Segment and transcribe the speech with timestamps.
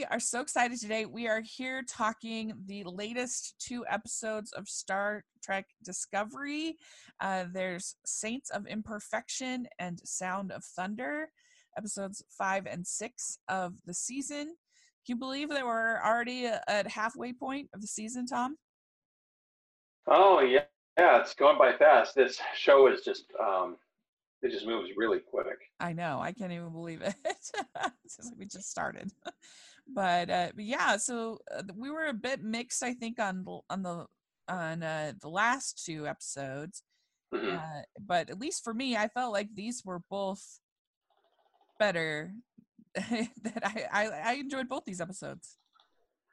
[0.00, 1.04] we are so excited today.
[1.04, 6.78] We are here talking the latest two episodes of Star Trek Discovery.
[7.20, 11.28] Uh, there's Saints of Imperfection and Sound of Thunder,
[11.76, 14.46] episodes five and six of the season.
[14.46, 14.54] Can
[15.06, 18.56] you believe that we're already at halfway point of the season, Tom?
[20.06, 20.62] Oh yeah,
[20.98, 22.14] yeah, it's going by fast.
[22.14, 23.76] This show is just um,
[24.40, 25.58] it just moves really quick.
[25.78, 26.20] I know.
[26.22, 27.16] I can't even believe it.
[27.26, 27.52] it's
[28.24, 29.12] like we just started.
[29.94, 33.82] but, uh, but yeah, so uh, we were a bit mixed, I think, on on
[33.82, 34.06] the
[34.48, 36.82] on uh, the last two episodes.
[37.32, 37.56] Mm-hmm.
[37.56, 40.42] Uh, but at least for me, I felt like these were both
[41.78, 42.32] better.
[42.94, 45.56] that I, I I enjoyed both these episodes.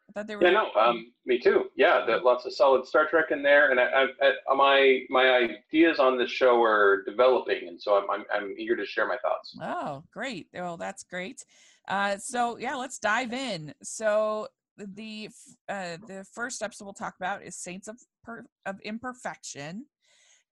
[0.10, 0.44] I thought they were.
[0.44, 1.66] Yeah, no, um, me too.
[1.76, 5.50] Yeah, the, lots of solid Star Trek in there, and I, I, I, my my
[5.72, 9.18] ideas on this show are developing, and so I'm, I'm I'm eager to share my
[9.18, 9.56] thoughts.
[9.62, 10.48] Oh, great!
[10.54, 11.44] Well, that's great.
[11.88, 13.74] Uh, so yeah, let's dive in.
[13.82, 15.30] So the
[15.70, 19.86] uh, the first episode we'll talk about is Saints of per- of Imperfection,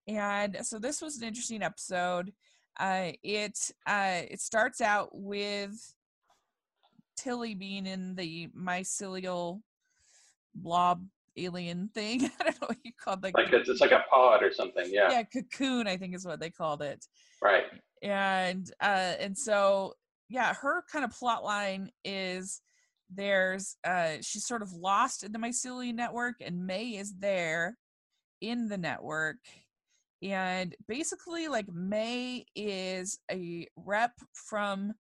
[0.08, 2.32] and so this was an interesting episode.
[2.80, 5.94] Uh, it uh, it starts out with
[7.18, 9.62] Tilly being in the mycelial
[10.54, 11.06] blob
[11.38, 12.30] alien thing.
[12.40, 13.34] I don't know what you call it.
[13.34, 14.86] Like it's, it's like a pod or something.
[14.90, 15.12] Yeah.
[15.12, 15.88] Yeah, cocoon.
[15.88, 17.06] I think is what they called it.
[17.42, 17.66] Right.
[18.02, 19.94] And uh, and so
[20.30, 22.62] yeah, her kind of plot line is
[23.14, 27.78] there's uh she's sort of lost in the mycelial network, and May is there
[28.42, 29.38] in the network.
[30.22, 34.94] And basically, like May is a rep from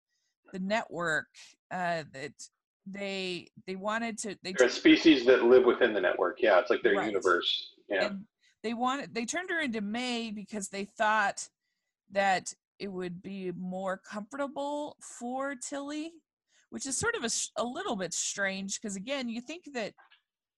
[0.53, 1.27] the network
[1.71, 2.33] uh, that
[2.87, 6.69] they they wanted to they There are species that live within the network yeah it's
[6.69, 7.07] like their right.
[7.07, 8.25] universe yeah and
[8.61, 11.47] they wanted they turned her into may because they thought
[12.11, 16.11] that it would be more comfortable for tilly
[16.71, 19.93] which is sort of a, a little bit strange because again you think that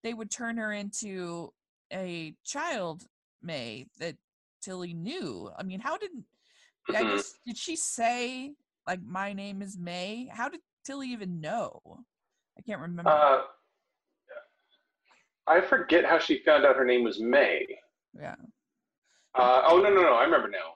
[0.03, 1.49] they would turn her into
[1.93, 3.03] a child
[3.41, 4.15] may that
[4.61, 6.95] tilly knew i mean how did mm-hmm.
[6.95, 8.53] i guess did she say
[8.87, 10.29] like my name is May.
[10.31, 11.81] How did Tilly even know?
[12.57, 13.11] I can't remember.
[13.11, 13.41] Uh,
[15.45, 17.65] I forget how she found out her name was May.
[18.19, 18.35] Yeah.
[19.35, 20.13] Uh, oh no no no!
[20.13, 20.75] I remember now.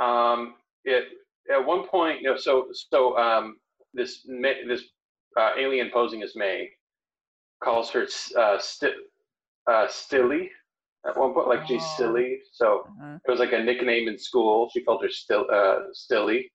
[0.00, 1.04] Um, it
[1.52, 3.56] at one point, you know, so so um,
[3.94, 4.84] this May, this
[5.38, 6.68] uh, alien posing as May
[7.62, 8.06] calls her
[8.38, 8.94] uh, st-
[9.70, 10.50] uh, Stilly
[11.06, 11.66] at one point, like oh.
[11.66, 12.38] she's silly.
[12.52, 13.18] So uh-huh.
[13.26, 14.70] it was like a nickname in school.
[14.72, 16.50] She called her still uh, Stilly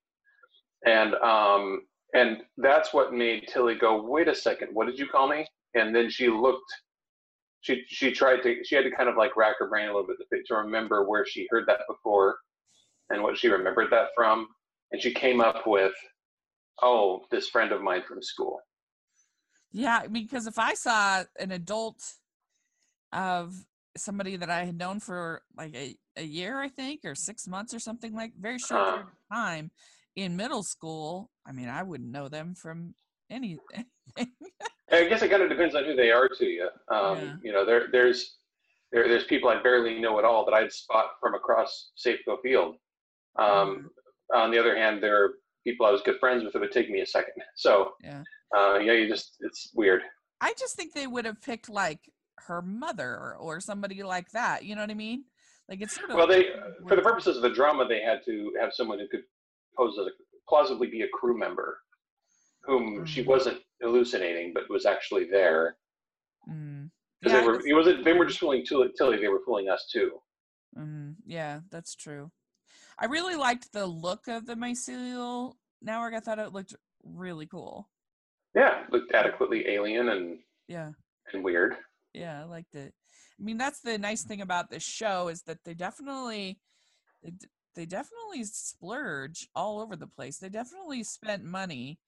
[0.84, 1.82] and um,
[2.14, 5.46] and that's what made Tilly go, wait a second, what did you call me?
[5.74, 6.72] And then she looked,
[7.60, 10.06] she she tried to, she had to kind of like rack her brain a little
[10.06, 12.36] bit to, to remember where she heard that before,
[13.10, 14.48] and what she remembered that from,
[14.92, 15.92] and she came up with,
[16.82, 18.58] oh, this friend of mine from school.
[19.72, 22.02] Yeah, because if I saw an adult
[23.12, 23.54] of
[23.96, 27.74] somebody that I had known for like a, a year, I think, or six months
[27.74, 29.70] or something like very short uh, period of time,
[30.16, 32.94] in middle school, I mean, I wouldn't know them from
[33.30, 33.58] any,
[34.16, 34.32] anything.
[34.90, 36.68] I guess it kind of depends on who they are to you.
[36.90, 37.34] Um, yeah.
[37.42, 38.36] You know, there, there's
[38.92, 42.76] there, there's people I barely know at all that I'd spot from across Safeco Field.
[43.38, 43.90] Um.
[44.34, 45.34] On the other hand, there are
[45.66, 47.34] people I was good friends with it would take me a second.
[47.56, 48.22] So yeah,
[48.56, 50.02] uh, yeah, you just it's weird.
[50.40, 52.00] I just think they would have picked like
[52.46, 54.64] her mother or somebody like that.
[54.64, 55.24] You know what I mean?
[55.68, 56.50] Like it's sort of well, they
[56.86, 59.22] for the purposes of the drama, they had to have someone who could
[59.76, 60.10] pose as a,
[60.48, 61.78] plausibly be a crew member
[62.62, 63.06] whom mm.
[63.06, 65.76] she wasn't hallucinating but was actually there.
[66.48, 66.90] Mm.
[67.22, 68.04] Yeah, they were, it wasn't.
[68.04, 69.16] They were just fooling Tilly.
[69.18, 70.12] They were fooling us too.
[70.78, 72.30] Mm, yeah, that's true.
[72.98, 76.14] I really liked the look of the mycelial network.
[76.14, 76.74] I thought it looked
[77.04, 77.88] really cool.
[78.54, 80.90] Yeah, looked adequately alien and yeah,
[81.32, 81.76] and weird.
[82.14, 82.94] Yeah, I liked it.
[83.38, 86.58] I mean, that's the nice thing about this show is that they definitely
[87.74, 90.38] they definitely splurge all over the place.
[90.38, 91.98] They definitely spent money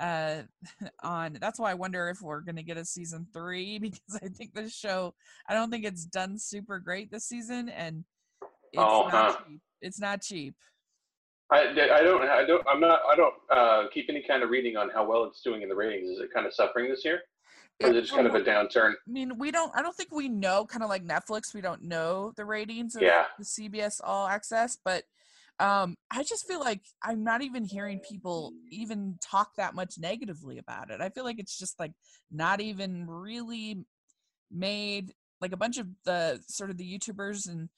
[0.00, 0.42] uh
[1.02, 4.28] on that's why I wonder if we're going to get a season 3 because I
[4.28, 5.14] think this show
[5.46, 8.04] I don't think it's done super great this season and
[8.72, 9.36] it's oh, not huh.
[9.46, 9.60] cheap.
[9.82, 10.54] It's not cheap.
[11.50, 14.76] I, I don't I don't I'm not I don't uh, keep any kind of reading
[14.76, 16.08] on how well it's doing in the ratings.
[16.08, 17.20] Is it kind of suffering this year?
[17.82, 18.92] Or is it just kind of a downturn?
[18.92, 19.72] I mean, we don't.
[19.74, 20.64] I don't think we know.
[20.64, 23.24] Kind of like Netflix, we don't know the ratings of yeah.
[23.38, 25.04] the CBS All Access, but
[25.58, 30.58] um, I just feel like I'm not even hearing people even talk that much negatively
[30.58, 31.00] about it.
[31.00, 31.92] I feel like it's just like
[32.30, 33.84] not even really
[34.50, 35.12] made.
[35.40, 37.68] Like a bunch of the sort of the YouTubers and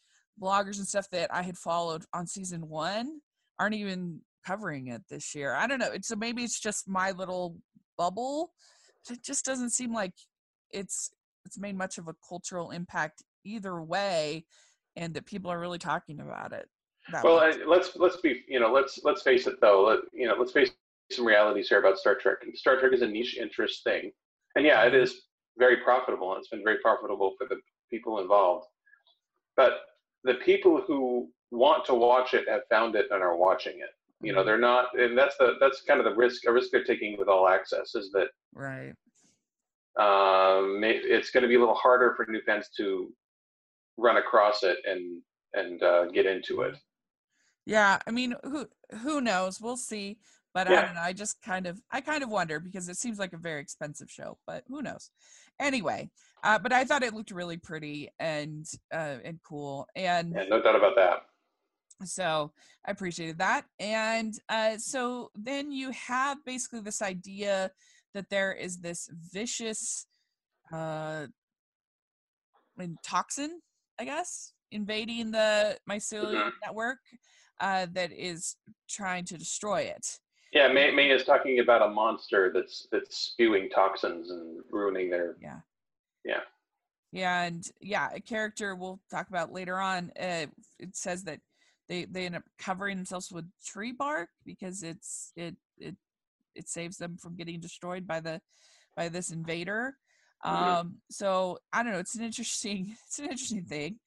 [0.41, 3.21] bloggers and stuff that I had followed on season one
[3.59, 5.55] aren't even covering it this year.
[5.55, 5.91] I don't know.
[6.03, 7.57] So maybe it's just my little
[7.97, 8.53] bubble.
[9.11, 10.13] It just doesn't seem like
[10.71, 11.11] it's
[11.45, 14.45] it's made much of a cultural impact either way,
[14.97, 16.69] and that people are really talking about it.
[17.23, 19.85] Well, I, let's let's be you know let's let's face it though.
[19.85, 20.71] Let, you know let's face
[21.13, 22.39] some realities here about Star Trek.
[22.55, 24.11] Star Trek is a niche interest thing,
[24.57, 25.23] and yeah, it is
[25.59, 27.61] very profitable, and it's been very profitable for the
[27.91, 28.67] people involved.
[29.57, 29.75] But
[30.25, 33.91] the people who want to watch it have found it and are watching it.
[34.21, 34.47] You know, mm-hmm.
[34.47, 37.29] they're not, and that's the that's kind of the risk a risk they're taking with
[37.29, 38.93] all access is that right.
[39.97, 43.12] Um, it's going to be a little harder for new fans to
[43.97, 45.23] run across it and
[45.53, 46.77] and uh, get into it.
[47.67, 48.67] Yeah, I mean, who
[49.03, 49.61] who knows?
[49.61, 50.19] We'll see.
[50.53, 50.79] But yeah.
[50.79, 51.00] I don't know.
[51.00, 54.11] I just kind of I kind of wonder because it seems like a very expensive
[54.11, 55.11] show, but who knows?
[55.61, 56.11] Anyway,
[56.44, 60.62] uh, but I thought it looked really pretty and uh, and cool, and yeah, no
[60.62, 61.23] doubt about that.
[62.05, 62.52] So
[62.87, 67.70] I appreciated that, and uh, so then you have basically this idea
[68.12, 70.06] that there is this vicious
[70.73, 71.26] uh,
[73.05, 73.61] toxin,
[73.99, 76.49] I guess, invading the mycelium mm-hmm.
[76.64, 76.99] network
[77.61, 78.56] uh, that is
[78.88, 80.19] trying to destroy it.
[80.52, 85.37] Yeah, May, May is talking about a monster that's that's spewing toxins and ruining their.
[85.41, 85.58] Yeah.
[86.25, 86.41] Yeah.
[87.12, 90.11] Yeah, and yeah, a character we'll talk about later on.
[90.19, 90.47] Uh,
[90.81, 91.38] it says that
[91.88, 95.94] they they end up covering themselves with tree bark because it's it it
[96.56, 98.41] it saves them from getting destroyed by the
[98.97, 99.97] by this invader.
[100.44, 100.65] Mm-hmm.
[100.65, 102.00] Um, so I don't know.
[102.00, 104.00] It's an interesting it's an interesting thing,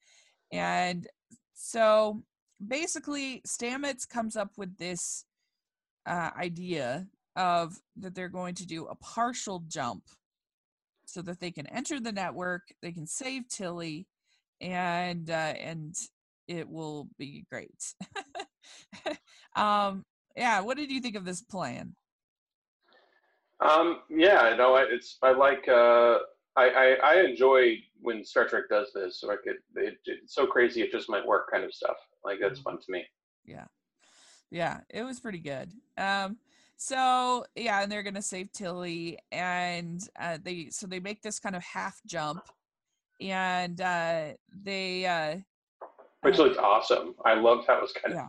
[0.52, 1.06] and
[1.54, 2.22] so
[2.66, 5.24] basically, Stamets comes up with this
[6.06, 7.06] uh, idea
[7.36, 10.02] of that they're going to do a partial jump
[11.08, 14.06] so that they can enter the network, they can save Tilly,
[14.60, 15.94] and uh, and
[16.46, 17.94] it will be great.
[19.56, 20.04] um,
[20.36, 21.94] yeah, what did you think of this plan?
[23.60, 26.18] Um, yeah, no, I, it's I like uh,
[26.56, 29.22] I, I, I enjoy when Star Trek does this.
[29.22, 31.96] Like it, it, it's so crazy it just might work kind of stuff.
[32.22, 32.70] Like that's mm-hmm.
[32.70, 33.04] fun to me.
[33.46, 33.64] Yeah,
[34.50, 35.72] yeah, it was pretty good.
[35.96, 36.36] Um,
[36.78, 41.56] so yeah, and they're gonna save Tilly, and uh, they so they make this kind
[41.56, 42.42] of half jump,
[43.20, 44.28] and uh,
[44.64, 45.36] they uh,
[46.22, 47.14] which looks awesome.
[47.24, 48.28] I loved how it was kind of yeah.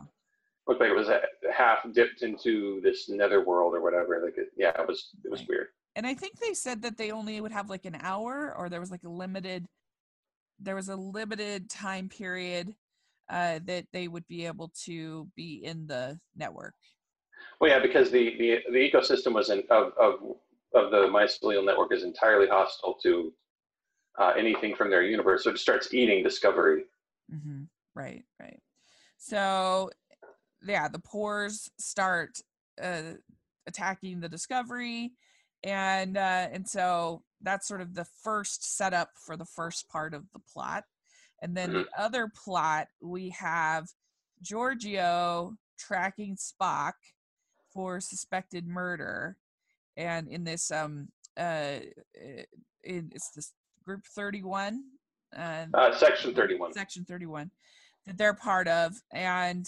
[0.68, 1.22] looked like it was a,
[1.56, 4.20] half dipped into this netherworld or whatever.
[4.24, 5.50] Like it, yeah, it was it was right.
[5.50, 5.68] weird.
[5.96, 8.80] And I think they said that they only would have like an hour, or there
[8.80, 9.68] was like a limited,
[10.60, 12.74] there was a limited time period
[13.30, 16.74] uh, that they would be able to be in the network.
[17.60, 20.20] Well, yeah, because the the, the ecosystem was in, of of
[20.74, 23.34] of the mycelial network is entirely hostile to
[24.18, 26.84] uh, anything from their universe, so it starts eating Discovery.
[27.34, 27.64] Mm-hmm.
[27.96, 28.60] Right, right.
[29.18, 29.90] So,
[30.66, 32.40] yeah, the pores start
[32.82, 33.14] uh,
[33.68, 35.12] attacking the Discovery,
[35.64, 40.24] and uh, and so that's sort of the first setup for the first part of
[40.34, 40.84] the plot.
[41.42, 42.04] And then the mm-hmm.
[42.04, 43.88] other plot, we have
[44.44, 46.94] Georgiou tracking Spock
[47.80, 49.38] for suspected murder.
[49.96, 51.78] And in this, um, uh,
[52.84, 53.54] in, it's this
[53.86, 54.84] group 31.
[55.34, 56.74] Uh, uh, section 31.
[56.74, 57.50] Section 31
[58.06, 58.96] that they're part of.
[59.14, 59.66] And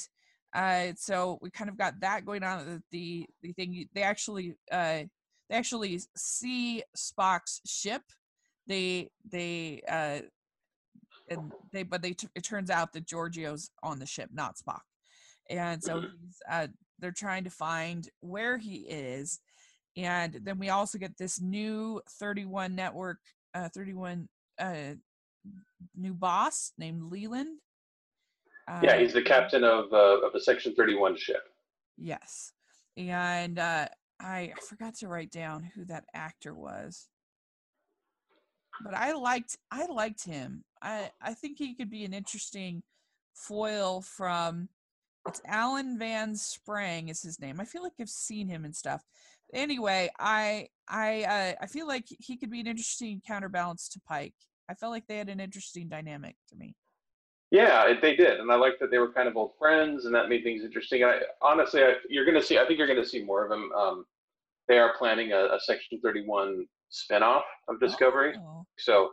[0.54, 2.84] uh, so we kind of got that going on.
[2.92, 5.04] The the thing they actually uh,
[5.50, 8.02] they actually see Spock's ship.
[8.68, 10.20] They they uh,
[11.30, 14.82] and they but they it turns out that Georgiou's on the ship, not Spock,
[15.50, 16.08] and so mm-hmm.
[16.26, 16.68] he's uh,
[17.02, 19.40] they're trying to find where he is,
[19.98, 23.18] and then we also get this new 31 network,
[23.54, 24.30] uh, 31
[24.60, 24.94] uh,
[25.96, 27.58] new boss named Leland.
[28.82, 31.44] yeah, he's the um, captain of uh, of a Section 31 ship.
[31.98, 32.54] Yes,
[32.96, 33.88] and uh,
[34.20, 37.10] I forgot to write down who that actor was
[38.84, 40.64] but I liked I liked him.
[40.82, 42.84] I I think he could be an interesting
[43.34, 44.70] foil from
[45.28, 47.60] it's Alan Van Sprang is his name.
[47.60, 49.04] I feel like I've seen him and stuff.
[49.54, 54.34] Anyway, I I uh, I feel like he could be an interesting counterbalance to Pike.
[54.70, 56.76] I felt like they had an interesting dynamic to me.
[57.52, 60.30] Yeah, they did, and I like that they were kind of old friends, and that
[60.30, 61.04] made things interesting.
[61.04, 62.58] I honestly, I, you're going to see.
[62.58, 63.72] I think you're going to see more of them.
[63.74, 64.06] Um,
[64.70, 68.36] they are planning a, a Section 31 spinoff of Discovery.
[68.38, 68.66] Oh.
[68.78, 69.10] So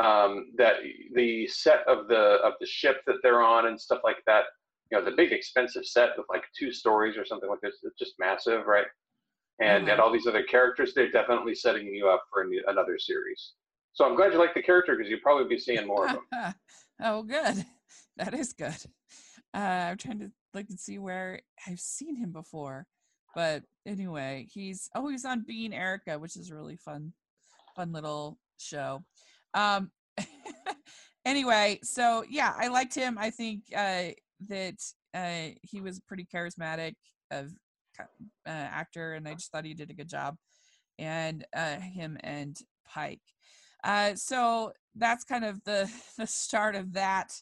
[0.00, 0.76] um, that
[1.14, 4.44] the set of the of the ship that they're on and stuff like that,
[4.90, 7.98] you know, the big expensive set with like two stories or something like this, it's
[7.98, 8.86] just massive, right?
[9.60, 9.90] And mm-hmm.
[9.90, 13.54] and all these other characters, they're definitely setting you up for new, another series.
[13.92, 16.54] So I'm glad you like the character because you'll probably be seeing more of them.
[17.02, 17.64] oh, good.
[18.18, 18.74] That is good.
[19.54, 22.86] Uh, I'm trying to look and see where I've seen him before.
[23.34, 27.12] but anyway, he's oh he's on Being Erica, which is a really fun,
[27.76, 29.04] fun little show.
[29.52, 29.90] Um,
[31.26, 33.18] anyway, so yeah, I liked him.
[33.18, 34.08] I think uh,
[34.48, 34.76] that
[35.14, 36.94] uh, he was pretty charismatic
[37.30, 37.52] of
[37.98, 38.04] uh,
[38.46, 40.36] actor, and I just thought he did a good job.
[40.98, 43.20] And uh, him and Pike.
[43.84, 47.32] Uh, so that's kind of the the start of that.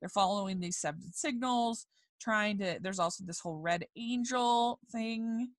[0.00, 1.86] They're following these seven signals,
[2.20, 2.78] trying to.
[2.80, 5.50] There's also this whole Red Angel thing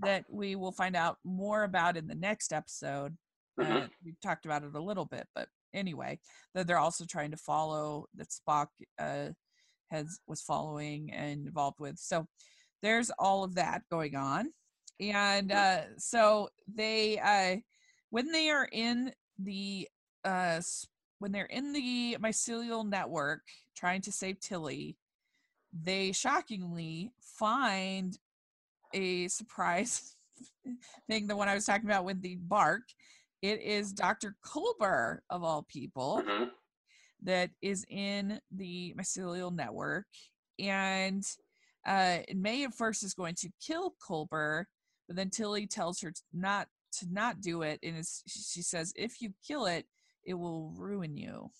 [0.00, 3.16] that we will find out more about in the next episode.
[3.58, 3.84] Mhm.
[3.84, 6.18] Uh, we talked about it a little bit, but anyway,
[6.54, 8.66] that they're also trying to follow that Spock
[8.98, 9.30] uh,
[9.90, 11.98] has was following and involved with.
[11.98, 12.26] So
[12.82, 14.52] there's all of that going on,
[15.00, 17.60] and uh, so they uh,
[18.10, 19.88] when they are in the
[20.24, 20.60] uh,
[21.18, 23.42] when they're in the mycelial network
[23.74, 24.96] trying to save Tilly,
[25.72, 28.18] they shockingly find
[28.92, 30.16] a surprise
[31.08, 31.26] thing.
[31.26, 32.82] The one I was talking about with the bark.
[33.42, 34.34] It is Dr.
[34.44, 36.50] Culber of all people Mhm.
[37.26, 40.06] That is in the mycelial network.
[40.58, 41.22] And
[41.86, 44.64] uh, May at first is going to kill Culber,
[45.06, 46.68] but then Tilly tells her not
[46.98, 49.84] to not do it, and it's, she says, "If you kill it,
[50.24, 51.50] it will ruin you."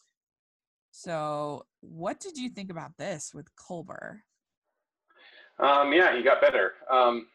[0.92, 4.20] So, what did you think about this with Culber?
[5.58, 6.72] Um, yeah, he got better.
[6.90, 7.26] Um,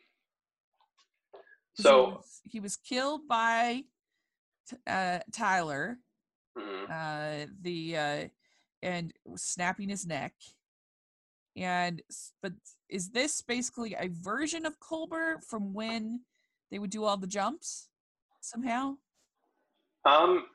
[1.31, 1.41] 'Cause
[1.77, 3.83] he so, was, he was killed by
[4.87, 5.99] uh, Tyler,
[6.57, 6.89] mhm.
[6.89, 8.27] uh, the uh,
[8.81, 10.33] and snapping his neck.
[11.55, 12.01] And
[12.41, 12.53] but
[12.89, 16.21] is this basically a version of Culber from when
[16.71, 17.89] they would do all the jumps
[18.41, 18.95] somehow?
[20.05, 20.45] um,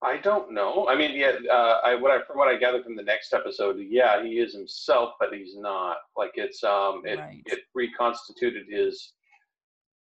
[0.00, 0.86] I don't know.
[0.88, 3.78] I mean, yeah, uh, I what I from what I gather from the next episode,
[3.80, 5.96] yeah, he is himself, but he's not.
[6.16, 7.42] Like it's um, it Right.
[7.46, 9.12] it reconstituted his.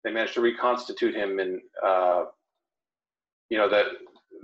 [0.04, 2.26] They managed to reconstitute him, and uh,
[3.50, 3.88] you know that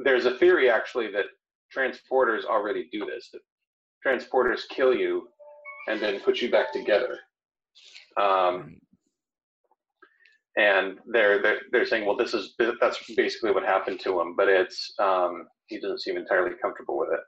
[0.04, 1.26] there's a theory actually that
[1.76, 3.30] transporters already do this.
[3.34, 3.42] That
[4.06, 5.28] transporters kill you
[5.88, 7.18] and then put you back together.
[8.20, 8.78] Um,
[10.58, 14.48] and they're, they're they're saying, well, this is that's basically what happened to him, but
[14.48, 17.20] it's um, he doesn't seem entirely comfortable with it.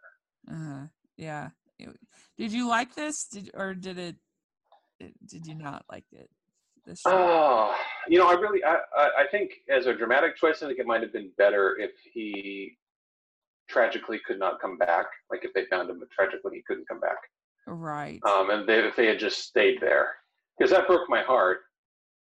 [0.51, 1.49] Uh, yeah.
[2.38, 3.25] Did you like this?
[3.25, 4.15] Did or did it-
[5.25, 6.29] Did you not like it?
[6.86, 7.01] This?
[7.05, 7.75] Oh,
[8.07, 11.01] you know, I really, I, I, think as a dramatic choice, I think it might
[11.01, 12.77] have been better if he
[13.69, 15.05] tragically could not come back.
[15.29, 17.17] Like if they found him, but tragically he couldn't come back.
[17.67, 18.19] right.
[18.25, 20.09] Um, and they, if they had just stayed there,
[20.57, 21.59] because that broke my heart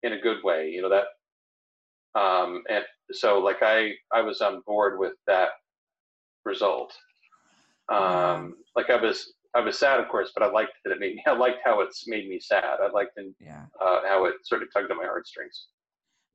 [0.03, 0.71] in a good way.
[0.71, 1.07] You know that.
[2.21, 5.51] Um, and so, like, I, I was on board with that
[6.45, 6.93] result.
[7.91, 11.17] Um, like I was, I was sad, of course, but I liked that it made
[11.17, 11.23] me.
[11.27, 12.79] I liked how it's made me sad.
[12.83, 13.65] I liked in, yeah.
[13.81, 15.67] uh, how it sort of tugged at my heartstrings.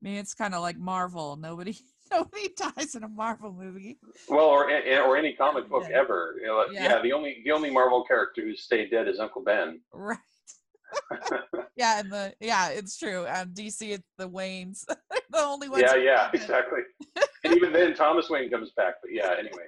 [0.02, 1.36] I mean, it's kind of like Marvel.
[1.36, 1.76] Nobody,
[2.12, 3.98] nobody dies in a Marvel movie.
[4.28, 6.00] Well, or or any comic book Yeah.
[6.00, 6.36] ever.
[6.40, 6.84] You know, Yeah.
[6.96, 7.02] yeah.
[7.02, 9.80] the only the only Marvel character who's stayed dead is Uncle Ben.
[9.92, 10.18] Right.
[11.76, 13.26] yeah, and the yeah, it's true.
[13.26, 14.84] Um, DC, it's the Waynes.
[15.30, 15.82] The only ones.
[15.84, 16.80] Yeah, yeah, exactly.
[17.42, 18.94] and even then, Thomas Wayne comes back.
[19.02, 19.66] But yeah, anyway.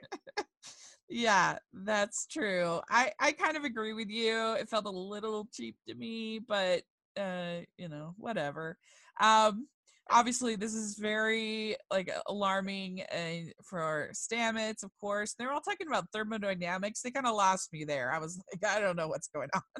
[1.09, 2.81] Yeah, that's true.
[2.91, 4.55] I I kind of agree with you.
[4.55, 6.83] It felt a little cheap to me, but
[7.17, 8.77] uh, you know, whatever.
[9.21, 9.69] Um,
[10.11, 15.35] obviously, this is very like alarming uh, for Stamets, of course.
[15.39, 17.03] They're all talking about thermodynamics.
[17.03, 18.13] They kind of lost me there.
[18.13, 19.63] I was like, I don't know what's going on.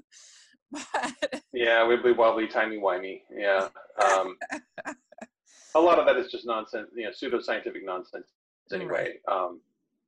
[0.73, 3.21] But Yeah, wibbly wobbly, timey wimey.
[3.33, 3.69] Yeah.
[4.05, 4.37] Um,
[5.77, 8.27] a lot of that is just nonsense, you know, pseudoscientific nonsense
[8.73, 9.21] anyway.
[9.31, 9.61] Um,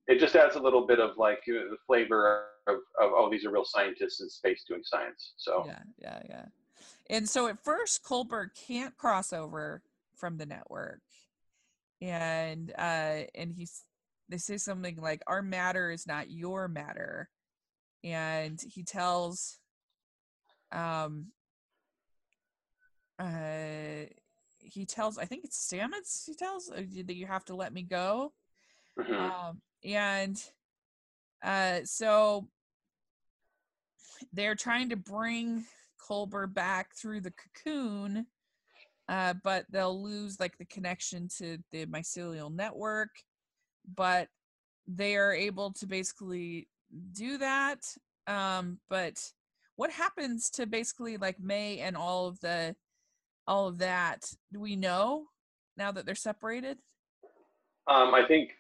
[0.09, 3.29] it just adds a little bit of like you know, the flavor of, of, oh,
[3.31, 5.35] these are real scientists in space doing science.
[5.37, 6.45] So, yeah, yeah, yeah.
[7.11, 9.83] And so at first, Culber can't cross over
[10.17, 11.01] from the network,
[12.01, 13.85] and uh, and he's
[14.29, 17.29] they say something like, "Our matter is not your matter,"
[18.05, 19.59] and he tells,
[20.71, 21.29] um,
[23.19, 24.07] uh,
[24.59, 26.27] he tells I think it's Stamets.
[26.27, 28.33] He tells uh, that you have to let me go.
[28.99, 29.31] Mhm.
[29.31, 30.43] Um, and
[31.43, 32.49] uh, so
[34.33, 35.65] they're trying to bring
[36.09, 38.27] Culber back through the cocoon,
[39.09, 43.11] uh, but they'll lose like the connection to the mycelial network.
[43.95, 44.29] But
[44.87, 46.69] they are able to basically
[47.13, 47.85] do that.
[48.27, 49.33] Um, but
[49.77, 52.75] what happens to basically like May and all of the
[53.47, 54.31] all of that?
[54.53, 55.27] Do we know
[55.77, 56.79] now that they're separated?
[57.87, 58.51] Um, I think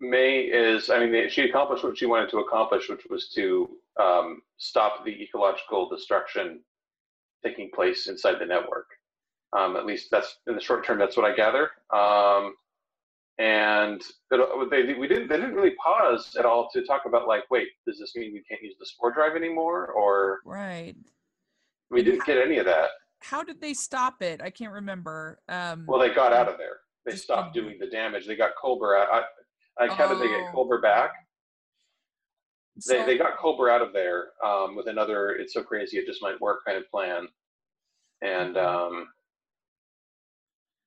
[0.00, 3.68] May is, I mean, she accomplished what she wanted to accomplish, which was to
[4.00, 6.60] um, stop the ecological destruction
[7.44, 8.86] taking place inside the network.
[9.56, 10.98] Um, at least that's in the short term.
[10.98, 11.70] That's what I gather.
[11.92, 12.54] Um,
[13.38, 17.50] and it, they we didn't they didn't really pause at all to talk about like,
[17.50, 19.88] wait, does this mean we can't use the spore drive anymore?
[19.88, 20.94] Or Right.
[21.90, 22.90] we didn't get any of that.
[23.22, 24.40] How did they stop it?
[24.42, 25.40] I can't remember.
[25.48, 26.78] Um, Well, they got out of there.
[27.04, 28.26] They stopped doing the damage.
[28.26, 29.06] They got Cobra.
[29.10, 29.22] I,
[29.80, 30.40] like, how did they Oh.
[30.44, 31.12] get Cobra back?
[32.86, 36.06] They, so- they got Cobra out of there um, with another "It's so crazy it
[36.06, 37.26] just might work" kind of plan,
[38.22, 38.94] and Mm-hmm.
[38.96, 39.08] um,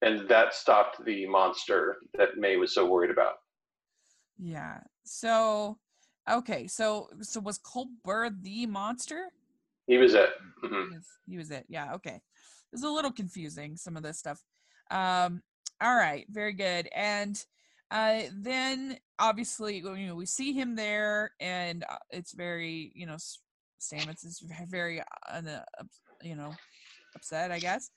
[0.02, 3.36] and that stopped the monster that May was so worried about.
[4.38, 4.80] Yeah.
[5.06, 5.78] So,
[6.30, 6.68] okay.
[6.68, 9.30] So, so was Culber the monster?
[9.88, 10.32] He was it.
[10.62, 10.90] Mhm.
[10.90, 11.66] He was, he was it.
[11.70, 11.94] Yeah.
[11.94, 12.16] Okay.
[12.16, 12.22] It
[12.74, 14.42] was a little confusing, some of this stuff.
[14.92, 15.42] Um,
[15.80, 16.26] all right.
[16.30, 16.90] Very good.
[16.94, 17.42] And
[17.94, 23.18] uh, then obviously, you know, we see him there and uh, it's very, you know,
[23.80, 25.00] Stamets is very,
[25.32, 25.42] uh,
[26.24, 26.52] you know,
[27.16, 27.92] upset, I guess.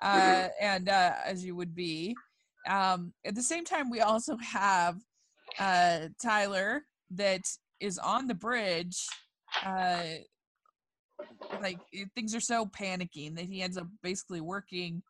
[0.00, 2.16] Uh, and uh, as you would be.
[2.68, 5.00] Um, at the same time, we also have
[5.58, 7.42] uh, Tyler that
[7.80, 9.04] is on the bridge.
[9.64, 10.02] Uh,
[11.60, 11.78] like
[12.14, 15.02] things are so panicking that he ends up basically working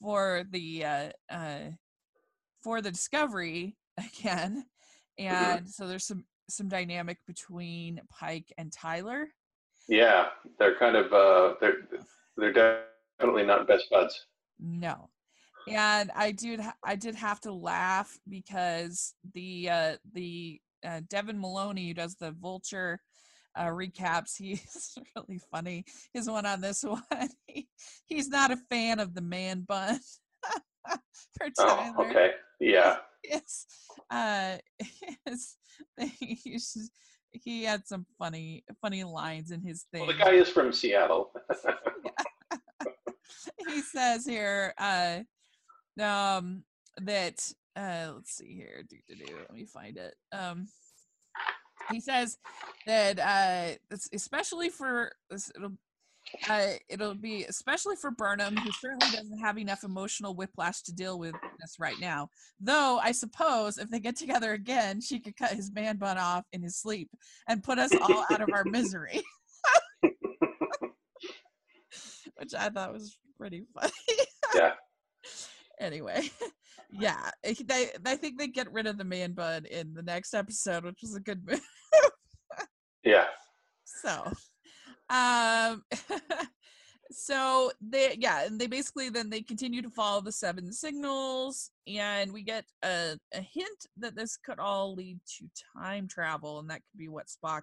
[0.00, 1.58] for the uh, uh,
[2.62, 3.76] for the discovery
[4.18, 4.64] again,
[5.18, 9.28] and so there's some some dynamic between Pike and Tyler.
[9.88, 10.26] Yeah,
[10.58, 11.88] they're kind of uh, they're
[12.36, 12.86] they're
[13.18, 14.26] definitely not best buds.
[14.58, 15.10] No.
[15.68, 21.88] And I did I did have to laugh because the uh the uh, Devon Maloney
[21.88, 23.00] who does the Vulture
[23.56, 25.84] uh, recaps he's really funny.
[26.14, 27.02] His one on this one
[27.46, 27.68] he,
[28.06, 29.98] he's not a fan of the man bun
[31.36, 31.94] for Tyler.
[31.98, 32.30] Oh, okay.
[32.60, 32.96] Yeah.
[33.28, 33.66] Yes.
[34.08, 34.58] Uh
[36.20, 36.90] he's just-
[37.32, 41.32] he had some funny funny lines in his thing Well, the guy is from Seattle.
[43.68, 45.20] he says here uh
[46.00, 46.62] um
[47.02, 50.66] that uh let's see here do, do, do, let me find it um
[51.90, 52.38] he says
[52.86, 53.76] that uh
[54.12, 55.72] especially for this it'll
[56.48, 61.18] uh, it'll be especially for Burnham, who certainly doesn't have enough emotional whiplash to deal
[61.18, 62.28] with this right now.
[62.60, 66.44] Though I suppose if they get together again, she could cut his man bun off
[66.52, 67.10] in his sleep
[67.48, 69.22] and put us all out of our misery.
[72.36, 73.92] Which I thought was pretty funny.
[74.54, 74.72] Yeah.
[75.80, 76.30] anyway,
[76.90, 80.84] yeah, they I think they get rid of the man bun in the next episode,
[80.84, 81.60] which was a good move.
[83.04, 83.26] Yeah.
[83.84, 84.32] So,
[85.10, 85.82] um,
[87.10, 92.32] so they yeah, and they basically then they continue to follow the seven signals, and
[92.32, 96.82] we get a, a hint that this could all lead to time travel, and that
[96.90, 97.62] could be what Spock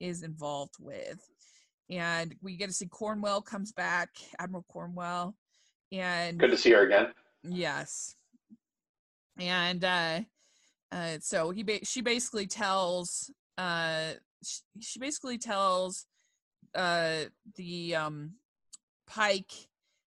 [0.00, 1.20] is involved with.
[1.90, 5.34] And we get to see Cornwell comes back, Admiral Cornwell,
[5.90, 7.08] and Good to see her again.
[7.44, 8.14] Yes.
[9.38, 10.20] And uh
[10.90, 14.12] uh so he ba- she basically tells uh
[14.44, 16.06] sh- she basically tells
[16.74, 17.24] uh
[17.56, 18.32] the um
[19.06, 19.52] Pike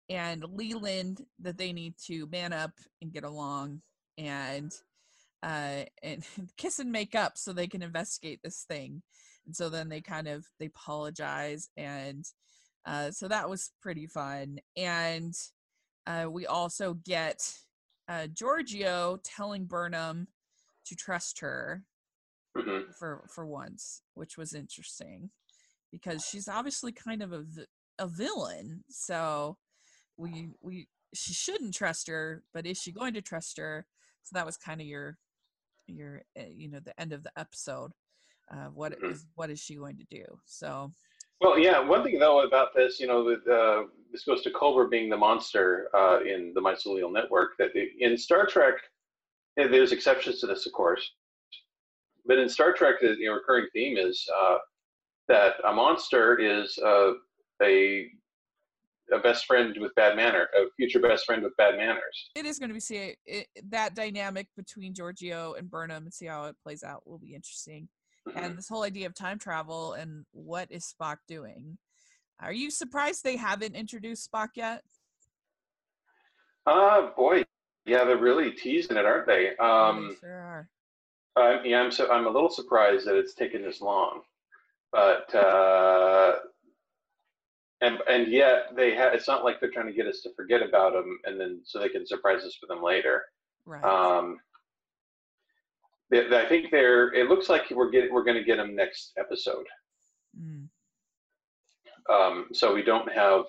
[0.10, 3.82] and Leland that they need to man up and get along
[4.18, 4.72] and
[5.44, 6.24] uh and
[6.58, 9.02] kiss and make up so they can investigate this thing.
[9.46, 12.26] And so then they kind of they apologize and
[12.86, 14.60] uh so that was pretty fun.
[14.76, 15.36] And
[16.08, 17.54] uh, we also get
[18.08, 20.28] uh, Georgiou telling Burnham
[20.86, 21.84] to trust her
[22.56, 25.30] hmm for for once, which was interesting
[25.92, 27.46] because she's obviously kind of a
[28.00, 28.84] a villain.
[28.90, 29.58] So
[30.18, 33.86] we we she shouldn't trust her, but is she going to trust her?
[34.24, 35.18] So that was kind of your
[35.88, 37.92] your uh, you know the end of the episode.
[38.52, 39.12] Uh, what Mhm.
[39.12, 40.26] is what is she going to do?
[40.46, 40.92] So
[41.42, 41.80] Well, yeah.
[41.80, 45.18] One thing though about this, you know, with, uh, this goes to Culber being the
[45.18, 47.58] monster uh, in the Mycelial Network.
[47.60, 48.76] That the, in Star Trek,
[49.58, 51.12] eh, there's exceptions to this, of course,
[52.26, 54.58] but in Star Trek, the you know, recurring theme is uh,
[55.28, 57.14] that a monster is uh,
[57.62, 58.08] a
[59.14, 62.30] a best friend with bad manner, a future best friend with bad manners.
[62.36, 66.26] it is going to be see it, that dynamic between Georgiou and Burnham and see
[66.26, 67.88] how it plays out will be interesting.
[68.28, 68.36] Mhm.
[68.44, 71.78] And this whole idea of time travel and what is Spock doing?
[72.42, 74.84] Are you surprised they haven't introduced Spock yet?
[76.66, 77.46] Ah, boy,
[77.86, 79.52] yeah, they're really teasing it, aren't they?
[79.52, 80.70] They Um, sure are.
[81.38, 84.24] I'm, yeah, I'm so I'm a little surprised that it's taken this long,
[84.92, 86.36] but uh,
[87.82, 90.62] and and yet they ha- it's not like they're trying to get us to forget
[90.62, 93.24] about them and then so they can surprise us with them later.
[93.66, 93.84] Right.
[93.84, 94.40] Um,
[96.10, 97.14] they- I think they're.
[97.14, 99.66] It looks like we're getting we're going to get them next episode.
[100.42, 100.68] Mm.
[102.10, 103.44] Um, so we don't have.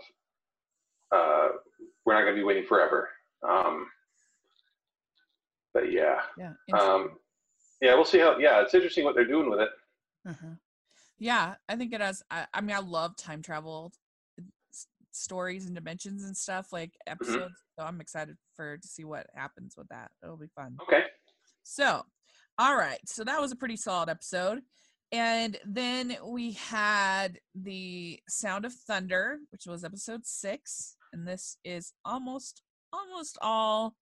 [1.13, 1.49] Uh,
[2.05, 3.09] we're not going to be waiting forever.
[3.49, 3.87] Um,
[5.73, 6.53] but yeah, Yeah.
[6.77, 7.13] um,
[7.81, 8.37] yeah, we'll see how.
[8.39, 9.71] Yeah, it's interesting what they're doing with it.
[10.29, 10.49] Uh-huh.
[11.19, 12.23] Yeah, I think it has.
[12.31, 13.93] I, I mean, I love time travel
[14.73, 17.55] s- stories and dimensions and stuff like episodes.
[17.79, 20.11] So I'm excited for to see what happens with that.
[20.23, 20.77] It'll be fun.
[20.83, 21.03] Okay.
[21.63, 22.03] So,
[22.59, 22.99] all right.
[23.07, 24.61] So that was a pretty solid episode.
[25.11, 30.97] And then we had the Sound of Thunder, which was episode six.
[31.13, 33.97] And this is almost almost all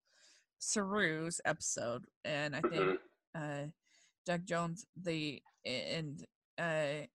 [0.60, 2.04] Saru's episode.
[2.24, 2.96] And I think Mhm.
[3.34, 3.70] uh
[4.24, 6.24] Doug Jones the and
[6.58, 7.06] uh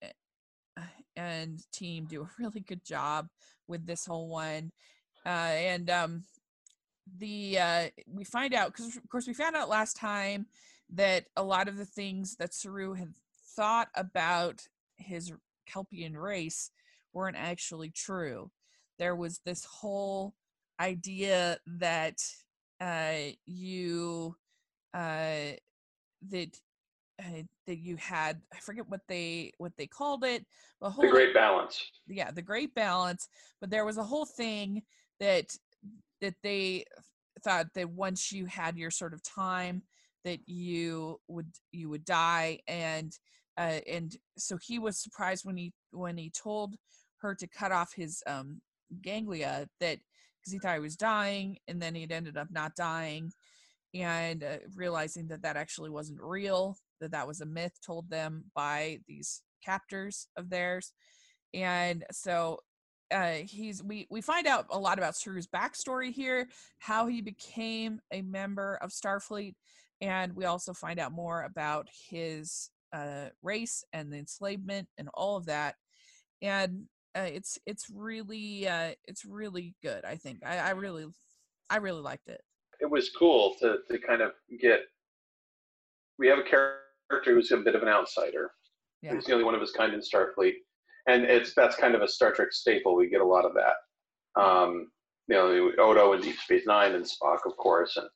[1.16, 3.28] and team do a really good job
[3.68, 4.72] with this whole one.
[5.26, 6.24] Uh and um
[7.18, 10.46] the uh we find out because of course we found out last time
[10.94, 13.14] that a lot of the things that Saru had
[13.56, 15.32] thought about his
[15.70, 16.72] Kelpien race
[17.14, 18.52] weren't actually true.
[19.00, 20.36] There was this whole
[20.80, 22.20] idea that
[22.80, 24.36] uh you
[24.94, 25.56] uh
[26.30, 26.60] that
[27.22, 30.46] uh, that you had I forget what they what they called it,
[30.80, 31.92] but The whole great balance.
[32.08, 33.28] yeah the great balance
[33.60, 34.82] but there was a whole thing
[35.20, 35.56] that
[36.22, 36.86] that they
[37.44, 39.84] thought that once you had your sort of time
[40.24, 43.18] that you would you would die and
[43.58, 46.76] uh and so he was surprised when he when he told
[47.22, 48.62] her to cut off his um
[49.02, 49.98] ganglia that
[50.40, 53.32] because he thought he was dying and then he'd ended up not dying
[53.94, 58.46] and uh, realizing that that actually wasn't real that that was a myth told them
[58.56, 60.94] by these captors of theirs
[61.54, 62.60] and so
[63.12, 66.48] uh, he's we we find out a lot about Saru's backstory here,
[66.80, 69.56] how he became a member of Starfleet,
[70.00, 75.38] and we also find out more about his uh, race and the enslavement and all
[75.38, 75.76] of that.
[76.42, 76.86] And
[77.16, 80.06] uh, it's it's really uh, it's really good.
[80.06, 81.06] I think I, I really
[81.70, 82.42] I really liked it.
[82.80, 84.82] It was cool to to kind of get.
[86.18, 86.91] We have a character
[87.24, 88.52] who's a bit of an outsider.
[89.02, 89.16] Yeah.
[89.16, 90.54] He's the only one of his kind in Starfleet,
[91.08, 92.96] and it's that's kind of a Star Trek staple.
[92.96, 94.42] We get a lot of that.
[94.42, 94.92] Um,
[95.28, 98.08] you know, Odo and Deep Space Nine and Spock, of course, and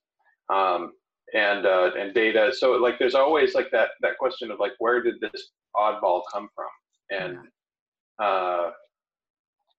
[0.55, 0.91] um,
[1.33, 2.53] and uh, and Data.
[2.55, 6.49] So like, there's always like that that question of like, where did this oddball come
[6.55, 6.67] from?
[7.11, 7.37] And
[8.21, 8.71] uh,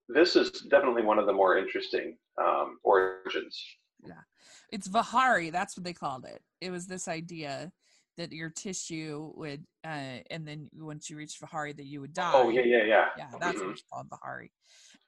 [0.08, 3.60] this is definitely one of the more interesting um, origins.
[4.04, 4.22] Yeah,
[4.72, 5.52] it's Vahar'ai.
[5.52, 6.42] That's what they called it.
[6.60, 7.72] It was this idea
[8.16, 12.32] that your tissue would, uh, and then once you reach Vahar'ai, that you would die.
[12.34, 13.04] Oh yeah, yeah, yeah.
[13.16, 13.66] yeah that's Mhm.
[13.66, 14.48] what it's called Vahar'ai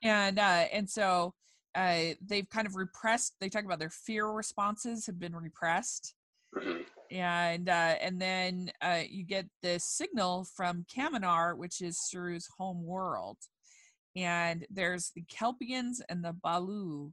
[0.02, 1.34] and uh and so
[1.74, 6.14] uh they've kind of repressed they talk about their fear responses have been repressed
[6.54, 6.84] Mhm.
[7.10, 12.84] and uh and then uh you get this signal from Kaminar which is Saru's home
[12.84, 13.38] world
[14.16, 17.12] and there's the Kelpiens and the Balu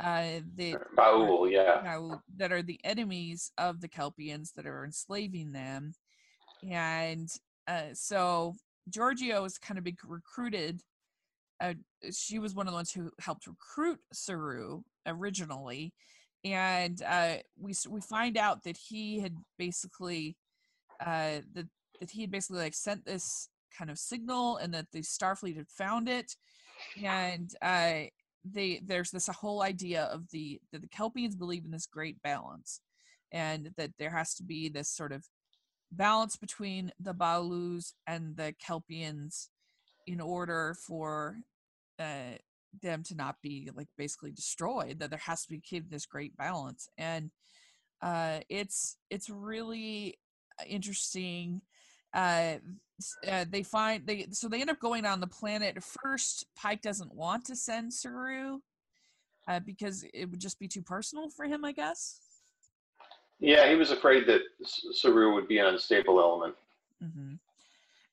[0.00, 2.16] uh the Ba'ul, yeah.
[2.36, 5.92] that are the enemies of the Kelpiens that are enslaving them.
[6.68, 7.28] And
[7.68, 8.54] uh, so
[8.90, 10.80] Georgiou is kind of been recruited.
[11.60, 11.74] Uh,
[12.10, 15.92] she was one of the ones who helped recruit Saru originally,
[16.44, 20.36] and uh, we we find out that he had basically
[21.00, 21.66] uh, that
[22.00, 25.68] that he had basically like sent this kind of signal, and that the Starfleet had
[25.68, 26.34] found it,
[27.02, 28.08] and uh,
[28.44, 32.80] they there's this whole idea of the that the Kelpiens believe in this great balance,
[33.32, 35.24] and that there has to be this sort of
[35.92, 39.48] balance between the Balus and the Kelpiens
[40.06, 41.36] in order for
[41.98, 42.36] uh,
[42.82, 44.98] them to not be like basically destroyed.
[44.98, 47.30] That there has to be keep this great balance, and
[48.02, 50.18] uh, it's it's really
[50.66, 51.62] interesting.
[52.14, 52.54] Uh,
[53.28, 56.46] uh, they find they so they end up going on the planet first.
[56.56, 58.60] Pike doesn't want to send Saru
[59.48, 62.20] uh, because it would just be too personal for him, I guess.
[63.40, 64.42] Yeah, he was afraid that
[64.92, 66.54] Saru would be an unstable element.
[67.02, 67.34] hmm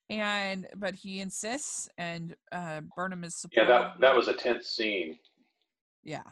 [0.10, 3.94] And but he insists, and uh, Burnham is Yeah, supportive.
[3.94, 5.20] that that was a tense scene.
[6.04, 6.24] Yeah.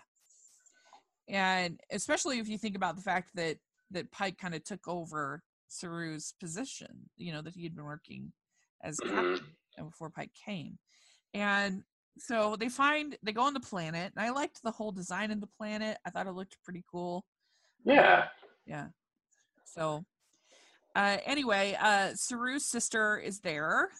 [1.27, 3.57] And especially if you think about the fact that
[3.91, 8.33] that Pike kind of took over Saru's position, you know, that he had been working
[8.81, 9.37] as Mhm.
[9.37, 9.55] captain
[9.89, 10.79] before Pike came.
[11.33, 11.83] And
[12.17, 15.39] so they find they go on the planet, and I liked the whole design of
[15.41, 15.97] the planet.
[16.05, 17.25] I thought it looked pretty cool.
[17.83, 18.29] Yeah.
[18.65, 18.89] Yeah.
[19.63, 20.05] So
[20.95, 23.91] uh anyway, uh Saru's sister is there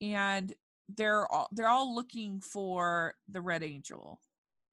[0.00, 0.54] and
[0.88, 4.20] they're all they're all looking for the red angel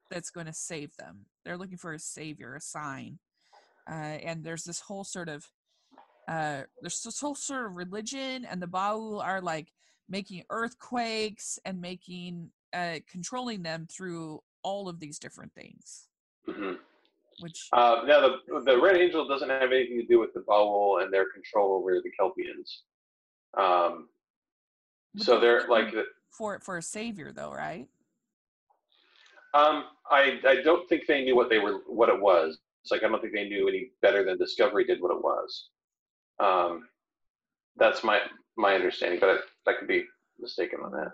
[0.10, 1.26] that's going to save them.
[1.44, 3.20] They're looking for a savior, a sign.
[3.88, 5.52] Uh and there's this whole sort of
[6.28, 9.72] uh there's this whole sort of religion and the Ba'ul are like
[10.10, 16.08] making earthquakes and making uh controlling them through all of these different things.
[16.46, 16.74] hmm
[17.40, 21.04] Which Uh, now, the the Red Angel doesn't have anything to do with the Ba'ul
[21.04, 22.70] and their control over the Kelpiens.
[23.58, 24.10] Um,
[25.18, 25.94] so they're they're like,
[26.32, 27.88] for for a savior though, right?
[29.54, 32.60] um, I I don't think they knew what they were what it was.
[32.84, 35.70] It's like I don't think they knew any better than Discovery did what it was.
[36.40, 36.88] Um,
[37.78, 38.20] that's my
[38.58, 40.04] my understanding, but I, I could be
[40.40, 41.12] mistaken on that.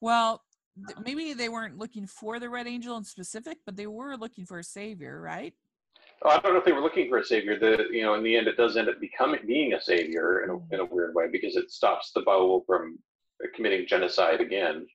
[0.00, 0.42] Well,
[0.86, 4.44] th- maybe they weren't looking for the Red Angel in specific, but they were looking
[4.44, 5.54] for a savior, right?
[6.22, 7.58] Oh, I don't know if they were looking for a savior.
[7.58, 10.50] The you know in the end it does end up becoming being a savior in
[10.50, 12.98] a, in a weird way because it stops the Ba'ul from
[13.54, 14.86] committing genocide again.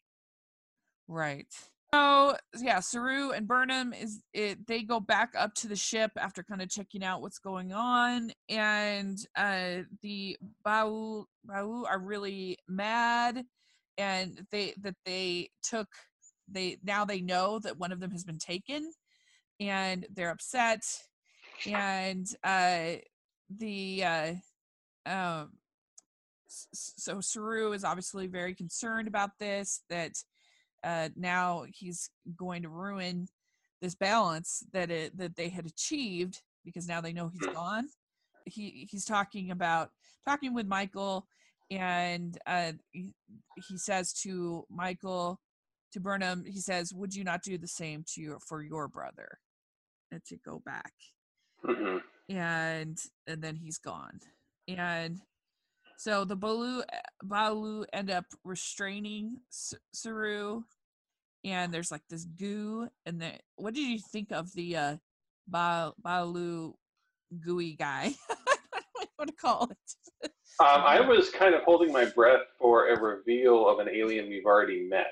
[1.08, 1.54] Right.
[1.94, 6.44] So yeah, Saru and Burnham is it they go back up to the ship after
[6.44, 13.44] kind of checking out what's going on and uh the Bau Bau are really mad
[13.98, 15.88] and they that they took
[16.48, 18.92] they now they know that one of them has been taken
[19.60, 20.82] and they're upset
[21.66, 22.94] and uh
[23.50, 24.34] the uh
[25.08, 25.50] um
[26.48, 30.14] so Saru is obviously very concerned about this that
[30.84, 33.28] uh, now he's going to ruin
[33.82, 37.88] this balance that it that they had achieved because now they know he's gone.
[38.46, 39.92] He he's talking about
[40.26, 41.28] talking with Michael,
[41.72, 43.14] and uh, he,
[43.68, 45.40] he says to Michael,
[45.94, 49.40] to Burnham, he says, "Would you not do the same to your for your brother?"
[50.12, 50.94] And to go back,
[51.64, 51.98] hmm
[52.30, 54.20] and and then he's gone,
[54.68, 55.20] and
[56.00, 56.82] so the Balu
[57.26, 59.36] Balu end up restraining
[59.92, 60.64] Saru,
[61.44, 62.88] and there's like this goo.
[63.06, 64.98] And the what did you think of the uh,
[65.46, 66.74] ba- Balu
[67.42, 68.14] gooey guy?
[68.30, 70.32] I what to call it.
[70.62, 74.46] Um, I was kind of holding my breath for a reveal of an alien we've
[74.46, 75.12] already met,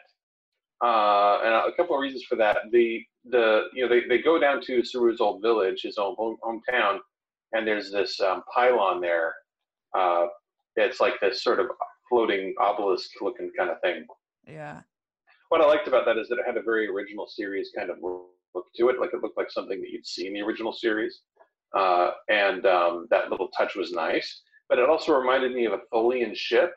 [0.81, 2.59] uh, and a couple of reasons for that.
[2.71, 6.37] The the you know they, they go down to Saru's old village, his own home,
[6.41, 6.99] hometown,
[7.51, 9.33] and there's this um, pylon there.
[9.93, 10.27] Uh,
[10.85, 11.67] it's like this sort of
[12.09, 14.05] floating obelisk looking kind of thing.
[14.47, 14.81] Yeah,
[15.49, 17.97] What I liked about that is that it had a very original series kind of
[18.01, 18.99] look to it.
[18.99, 21.21] Like it looked like something that you'd see in the original series,
[21.75, 24.43] uh, and um, that little touch was nice.
[24.69, 26.71] But it also reminded me of a Tholian ship,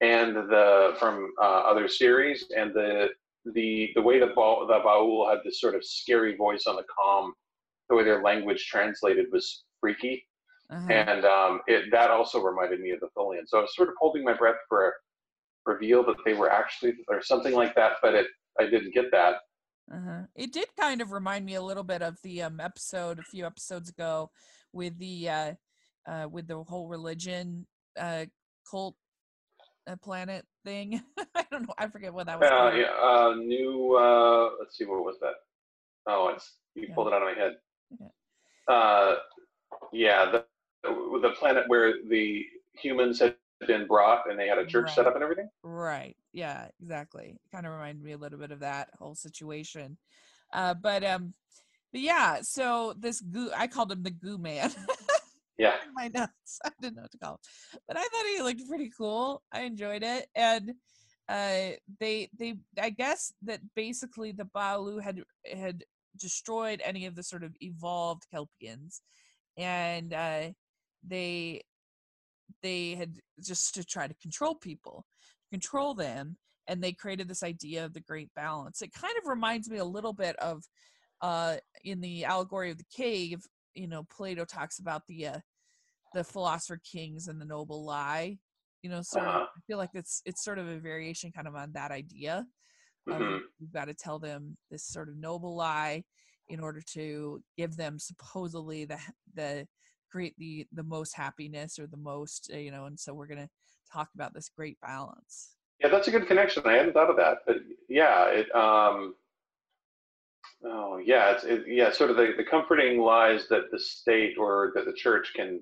[0.00, 3.08] and the from uh, other series, and the
[3.54, 6.84] the the way the ba- the Ba'ul had this sort of scary voice on the
[6.84, 7.30] comm,
[7.88, 10.24] the way their language translated was freaky,
[10.70, 10.92] uh-huh.
[10.92, 13.42] and um, it that also reminded me of the Tholian.
[13.46, 14.92] So I was sort of holding my breath for a
[15.66, 18.26] reveal that they were actually or something like that, but it
[18.58, 19.36] I didn't get that.
[19.92, 20.22] Uh-huh.
[20.36, 23.44] It did kind of remind me a little bit of the um, episode a few
[23.44, 24.30] episodes ago
[24.72, 25.52] with the uh,
[26.08, 27.66] uh, with the whole religion
[27.98, 28.26] uh,
[28.70, 28.94] cult
[29.88, 31.02] uh, planet thing.
[31.34, 31.74] I don't know.
[31.78, 32.48] I forget what that was.
[32.48, 33.96] Uh, yeah, uh, new.
[33.96, 35.34] Uh, let's see, what was that?
[36.06, 36.94] Oh, it's you Yeah.
[36.94, 37.56] pulled it out of my head.
[37.98, 38.74] Yeah.
[38.74, 39.16] Uh,
[39.92, 40.44] yeah, the
[40.82, 43.34] the planet where the humans had
[43.66, 45.48] been brought and they had a church set up and everything.
[45.62, 46.16] Right.
[46.32, 47.36] Yeah, exactly.
[47.52, 49.98] Kind of reminded me a little bit of that whole situation.
[50.52, 51.34] Uh, but um,
[51.92, 52.40] but yeah.
[52.42, 54.72] So this goo, I called him the goo man.
[55.60, 56.58] Yeah, my notes.
[56.64, 57.38] I didn't know what to call him,
[57.86, 59.42] but I thought he looked pretty cool.
[59.52, 60.70] I enjoyed it, and
[61.28, 65.84] uh, they they I guess that basically the Balu had had
[66.16, 69.00] destroyed any of the sort of evolved Kelpiens,
[69.58, 70.48] and uh,
[71.06, 71.62] they
[72.62, 75.06] they had just to try to control people,
[75.50, 76.36] control them,
[76.66, 78.82] and they created this idea of the Great Balance.
[78.82, 80.62] It kind of reminds me a little bit of
[81.22, 83.40] uh, in the allegory of the cave.
[83.74, 85.38] You know, Plato talks about the uh,
[86.14, 88.38] the philosopher kings and the noble lie.
[88.82, 89.20] You know, so.
[89.20, 89.46] Uh-huh.
[89.60, 92.46] I feel like it's it's sort of a variation, kind of on that idea.
[93.08, 93.40] of Mhm.
[93.60, 96.04] We've got to tell them this sort of noble lie
[96.48, 98.98] in order to give them supposedly the
[99.34, 99.66] the
[100.10, 103.40] create the the most happiness or the most uh, you know and so we're going
[103.40, 103.50] to
[103.92, 106.62] talk about this great balance yeah, that's a good connection.
[106.66, 107.56] I hadn't thought of that, but
[107.88, 108.54] yeah, it.
[108.54, 109.14] Um,
[110.62, 114.72] oh, yeah, it's it, yeah, sort of the, the comforting lies that the state or
[114.74, 115.60] that the church can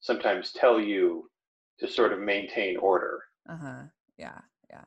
[0.00, 1.30] sometimes tell you
[1.78, 3.22] to sort of maintain order.
[3.48, 3.82] uh-huh
[4.18, 4.84] yeah yeah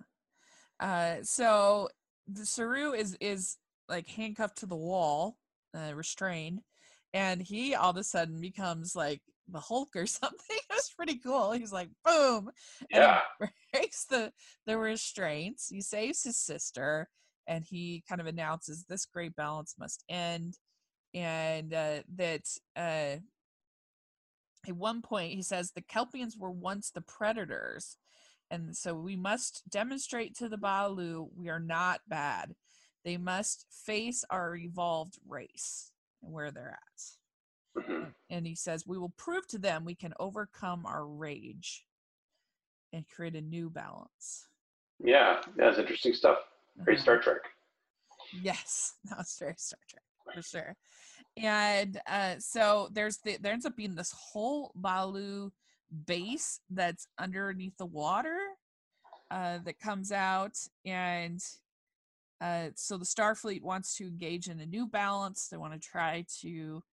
[0.79, 1.89] uh so
[2.27, 3.57] the saru is is
[3.89, 5.37] like handcuffed to the wall
[5.75, 6.61] uh, restrained
[7.13, 11.19] and he all of a sudden becomes like the hulk or something It was pretty
[11.19, 12.49] cool he's like boom
[12.89, 13.21] Yeah.
[13.39, 14.31] he breaks the
[14.65, 17.07] the restraints he saves his sister
[17.47, 20.57] and he kind of announces this great balance must end
[21.13, 22.41] and uh, that
[22.75, 23.17] uh,
[24.67, 27.97] at one point he says the kelpiens were once the predators
[28.49, 32.53] and so we must demonstrate to the Balu we are not bad.
[33.03, 35.92] they must face our evolved race
[36.23, 36.77] where they're
[37.77, 37.83] at.
[37.85, 41.85] hmm And he says, We will prove to them we can overcome our rage
[42.91, 44.47] and create a new balance.
[45.03, 46.37] Yeah, that's interesting stuff.
[46.77, 47.03] Very Uh-huh.
[47.03, 47.41] Star Trek.
[48.41, 50.75] Yes, that was very Star Trek for sure.
[51.35, 55.51] And uh, so there's the, there ends up being this whole Ba'ul
[56.05, 58.37] base that's underneath the water
[59.31, 61.43] uh, that comes out, and
[62.43, 65.47] uh, so the Starfleet wants to engage in a new balance.
[65.47, 66.83] They want to try to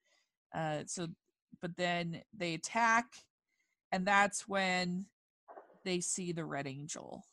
[0.54, 1.08] uh, so,
[1.60, 3.06] but then they attack,
[3.90, 5.06] and that's when
[5.84, 7.24] they see the Red Angel.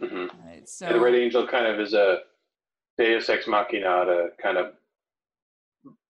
[0.00, 0.66] hmm Right?
[0.66, 2.20] So And the Red Angel kind of is a
[2.96, 4.72] Deus Ex Machina to kind of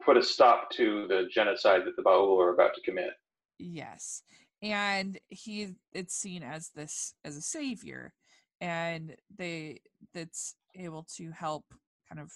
[0.04, 3.10] put a stop to the genocide that the Ba'ul are about to commit.
[3.58, 4.22] Yes.
[4.62, 8.12] And he it's seen as this as a savior
[8.60, 9.80] and they
[10.12, 11.64] that's able to help
[12.08, 12.30] kind of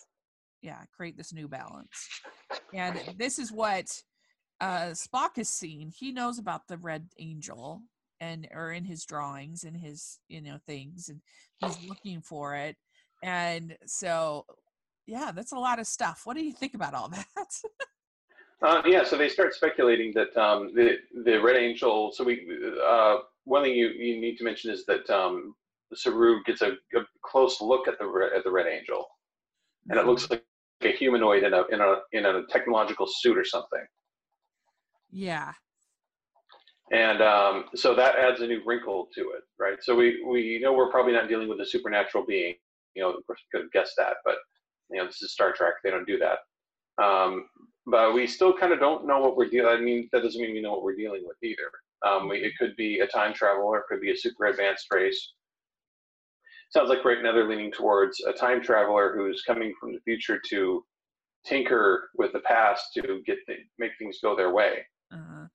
[0.62, 2.08] yeah, create this new balance.
[2.72, 3.86] And this is what
[4.60, 5.90] uh Spock has seen.
[5.90, 7.82] He knows about the red angel
[8.20, 11.20] and or in his drawings and his you know things and
[11.60, 12.76] he's looking for it.
[13.22, 14.46] And so
[15.06, 16.22] yeah, that's a lot of stuff.
[16.24, 17.48] What do you think about all that?
[18.62, 22.12] Uh, yeah, so they start speculating that um, the the Red Angel.
[22.12, 22.46] So we
[22.82, 25.54] uh, one thing you, you need to mention is that um,
[25.94, 29.06] Saru gets a, a close look at the at the Red Angel,
[29.88, 30.44] and it looks like
[30.82, 33.84] a humanoid in a in a in a technological suit or something.
[35.10, 35.52] yeah.
[36.92, 39.78] And um, so that adds a new wrinkle to it, right?
[39.80, 42.54] So we we know we're probably not dealing with a supernatural being.
[42.94, 44.36] You know, of course, we could have guessed that, but
[44.90, 45.74] you know, this is Star Trek.
[45.82, 46.38] They don't do that.
[47.02, 47.46] Um,
[47.86, 49.74] but we still kind of don't know what we're dealing.
[49.74, 51.70] I mean, that doesn't mean we know what we're dealing with either.
[52.06, 55.32] Um, we, it could be a time traveler, it could be a super advanced race.
[56.70, 60.40] Sounds like right now they're leaning towards a time traveler who's coming from the future
[60.50, 60.84] to
[61.46, 64.78] tinker with the past to get the, make things go their way.
[65.12, 65.46] Uh,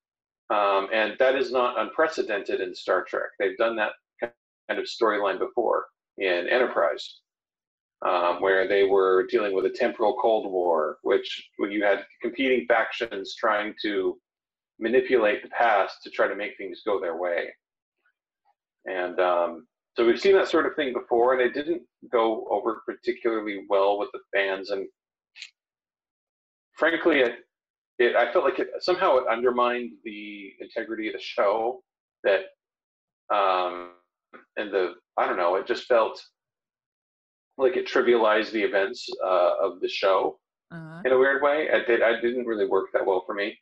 [0.52, 3.30] Um, and that is not unprecedented in Star Trek.
[3.38, 3.92] They've done that
[4.22, 5.86] kind of storyline before
[6.18, 7.22] in Enterprise,
[8.08, 12.66] um, where they were dealing with a temporal Cold War, which when you had competing
[12.68, 14.18] factions trying to
[14.80, 17.54] manipulate the past to try to make things go their way.
[18.86, 22.82] And um, so we've seen that sort of thing before, and it didn't go over
[22.86, 24.70] particularly well with the fans.
[24.70, 24.88] And
[26.74, 27.40] frankly, it
[28.00, 31.84] it, I felt like it somehow it undermined the integrity of the show.
[32.24, 32.42] That,
[33.34, 33.92] um,
[34.58, 36.22] and the I don't know, it just felt
[37.58, 40.40] like it trivialized the events uh, of the show
[40.72, 41.68] uh, in a weird way.
[41.70, 43.58] It, did, it didn't really work that well for me.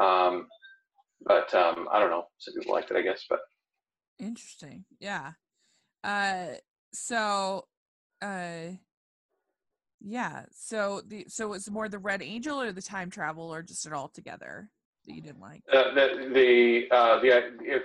[0.00, 0.48] Um,
[1.24, 2.24] but um, I don't know.
[2.38, 3.24] Some people liked it, I guess.
[3.28, 3.40] But
[4.18, 4.84] interesting.
[4.98, 5.32] Yeah.
[6.04, 6.54] Uh
[6.92, 7.64] so
[8.22, 8.76] uh
[10.06, 13.86] yeah, so the so it's more the red angel or the time travel or just
[13.86, 14.68] it all together
[15.06, 15.62] that you didn't like.
[15.72, 17.28] uh, the the uh, the
[17.62, 17.82] if,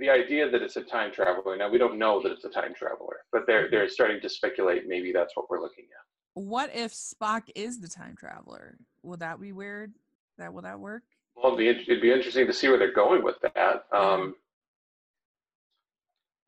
[0.00, 1.56] the idea that it's a time traveler.
[1.56, 4.84] Now we don't know that it's a time traveler, but they're they're starting to speculate.
[4.86, 6.42] Maybe that's what we're looking at.
[6.42, 8.78] What if Spock is the time traveler?
[9.02, 9.92] Will that be weird?
[10.38, 11.02] That will that work?
[11.36, 13.84] Well, it'd be, it'd be interesting to see where they're going with that.
[13.92, 14.34] Um,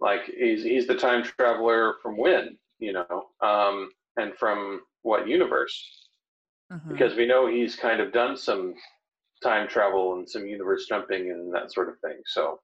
[0.02, 6.08] like he's he's the time traveler from when, you know, um, and from what universe?
[6.70, 6.92] Uh-huh.
[6.92, 8.74] Because we know he's kind of done some
[9.42, 12.20] time travel and some universe jumping and that sort of thing.
[12.26, 12.60] So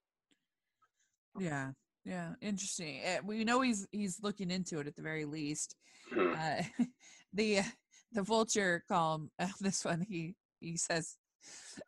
[1.39, 1.71] Yeah,
[2.05, 3.01] yeah, interesting.
[3.07, 5.77] Uh, we know he's he's looking into it at the very least.
[6.13, 6.33] hmm.
[6.37, 6.63] Uh,
[7.33, 7.61] the
[8.13, 11.17] the vulture column, uh, this one he he says.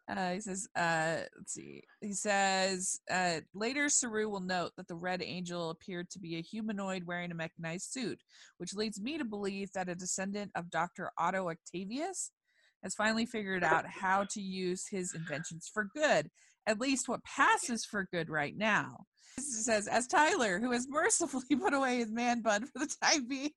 [0.09, 1.83] Uh, he says, uh, let's see.
[2.01, 6.43] He says, uh, later Saru will note that the Red Angel appeared to be a
[6.43, 8.21] humanoid wearing a mechanized suit,
[8.59, 11.11] which leads me to believe that a descendant of Dr.
[11.19, 12.31] Otto Octavius
[12.83, 16.31] has finally figured out how to use his inventions for good,
[16.67, 19.05] at least what passes for good right now.
[19.37, 23.27] This says, as Tyler, who has mercifully put away his man bun for the time
[23.29, 23.51] being,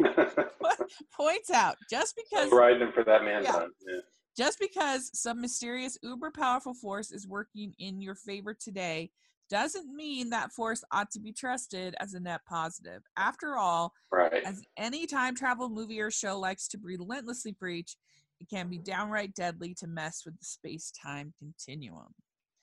[1.16, 3.52] points out, just because I'm riding him for that man Yeah.
[3.52, 3.70] bun.
[3.86, 4.00] Yeah.
[4.36, 9.10] Just because some mysterious uber powerful force is working in your favor today
[9.48, 13.02] doesn't mean that force ought to be trusted as a net positive.
[13.16, 14.44] After all, Right.
[14.44, 17.96] as any time travel movie or show likes to relentlessly preach,
[18.38, 22.14] it can be downright deadly to mess with the space time continuum.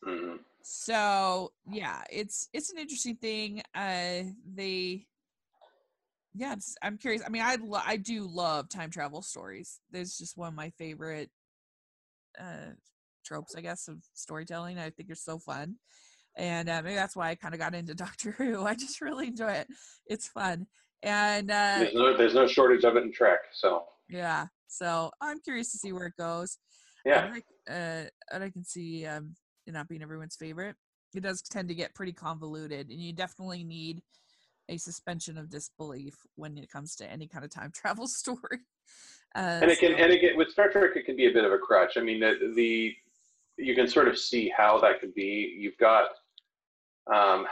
[0.03, 3.61] hmm So yeah, it's it's an interesting thing.
[3.76, 4.24] Uh,
[4.55, 5.05] they,
[6.34, 7.22] yeah, it's, I'm curious.
[7.26, 9.80] I mean, I lo- I do love time travel stories.
[9.91, 11.30] There's just one of my favorite
[12.40, 12.72] uh
[13.26, 14.80] tropes, I guess, of storytelling.
[14.80, 15.76] I think it's so fun,
[16.38, 18.66] and uh, maybe that's why I kind of got into Doctor Who.
[18.66, 19.68] I just really enjoy it.
[20.08, 20.68] It's fun,
[21.04, 23.40] And uh, there's no there's no shortage of it in Trek.
[23.54, 26.58] So yeah, so I'm curious to see where it goes.
[27.06, 29.36] yeah, I, uh, and I can see um,
[29.66, 30.76] it not being everyone's favorite.
[31.14, 34.02] It does tend to get pretty convoluted, and you definitely need
[34.70, 38.60] a suspension of disbelief when it comes to any kind of time travel story.
[39.36, 41.46] Uh, and it can so- and again with Star Trek it can be a bit
[41.46, 41.98] of a crutch.
[41.98, 42.96] I mean the the
[43.58, 45.56] you can sort of see how that could be.
[45.60, 46.10] You've got
[47.14, 47.48] um,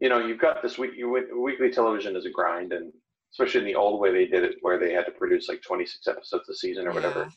[0.00, 1.08] you know you've got this week you,
[1.40, 2.92] weekly television as a grind and
[3.32, 6.06] especially in the old way they did it where they had to produce like 26
[6.06, 7.28] episodes a season or whatever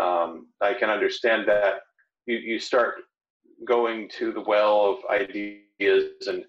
[0.00, 1.80] um, I can understand that
[2.26, 2.96] you, you start
[3.66, 6.44] going to the well of ideas and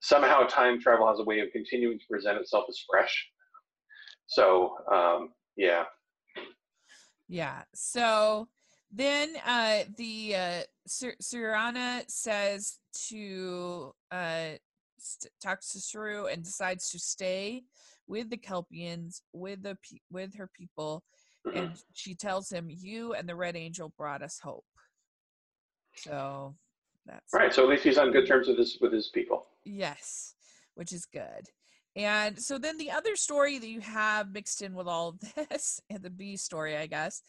[0.00, 3.30] somehow time travel has a way of continuing to present itself as fresh.
[4.26, 5.84] So um, yeah,
[7.28, 7.62] Yeah.
[7.74, 8.48] So
[8.90, 14.50] then uh the uh Sir- Siranna says to uh
[14.98, 17.64] st- talks to Saru and decides to stay
[18.06, 21.02] with the Kelpiens with the pe- with her people
[21.46, 21.56] Mhm.
[21.56, 24.64] and she tells him you and the Red Angel brought us hope.
[25.96, 26.54] So
[27.06, 27.52] that's right.
[27.52, 29.46] So at least he's on good terms with his with his people.
[29.64, 30.34] Yes,
[30.74, 31.48] which is good.
[31.96, 35.20] And so then the other story that you have mixed in with all of
[35.50, 37.22] this, and the B story, I guess,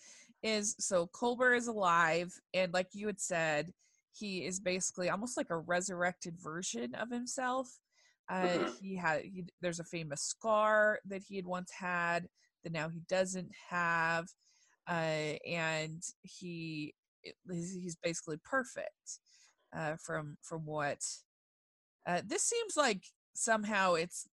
[0.44, 3.72] is so Culber is alive, and like you had said,
[4.12, 7.68] he is basically almost like a resurrected version of himself.
[8.30, 8.76] Uh, Mhm.
[8.82, 12.28] He had he, there's a famous scar that he had once had
[12.64, 14.28] that now he doesn't have,
[14.88, 16.96] uh, and he
[17.52, 19.20] he's he's basically perfect
[19.76, 21.04] uh, from from what
[22.08, 23.04] uh, this seems like
[23.34, 24.28] somehow it's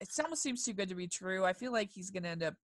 [0.00, 1.44] it almost seems too good to be true.
[1.44, 2.54] I feel like he's gonna end up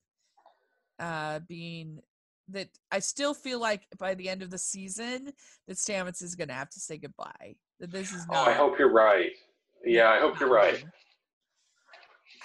[0.99, 2.01] uh, being
[2.49, 2.69] that.
[2.91, 5.33] I still feel like by the end of the season
[5.69, 7.57] that Stamets is gonna have to say goodbye.
[7.79, 8.49] That this is Oh, not.
[8.49, 9.33] I hope you're right.
[9.85, 10.85] Yeah, I hope you're right.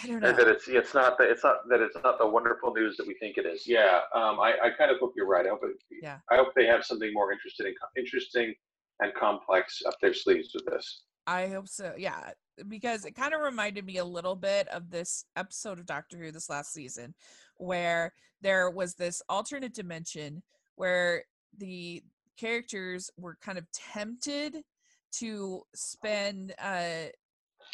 [0.03, 0.29] I don't know.
[0.29, 3.07] And that it's it's not that it's not that it's not the wonderful news that
[3.07, 3.67] we think it is.
[3.67, 5.45] Yeah, um, I, I kind of hope you're right.
[5.45, 6.17] I hope it, Yeah.
[6.29, 8.53] I hope they have something more interesting interesting
[9.01, 11.03] and complex up their sleeves with this.
[11.28, 11.93] I hope so.
[11.97, 12.32] Yeah,
[12.67, 16.32] because it kind of reminded me a little bit of this episode of Doctor Who
[16.32, 17.13] this last season,
[17.57, 20.43] where there was this alternate dimension
[20.76, 21.23] where
[21.57, 22.03] the
[22.38, 24.57] characters were kind of tempted
[25.13, 27.05] to spend uh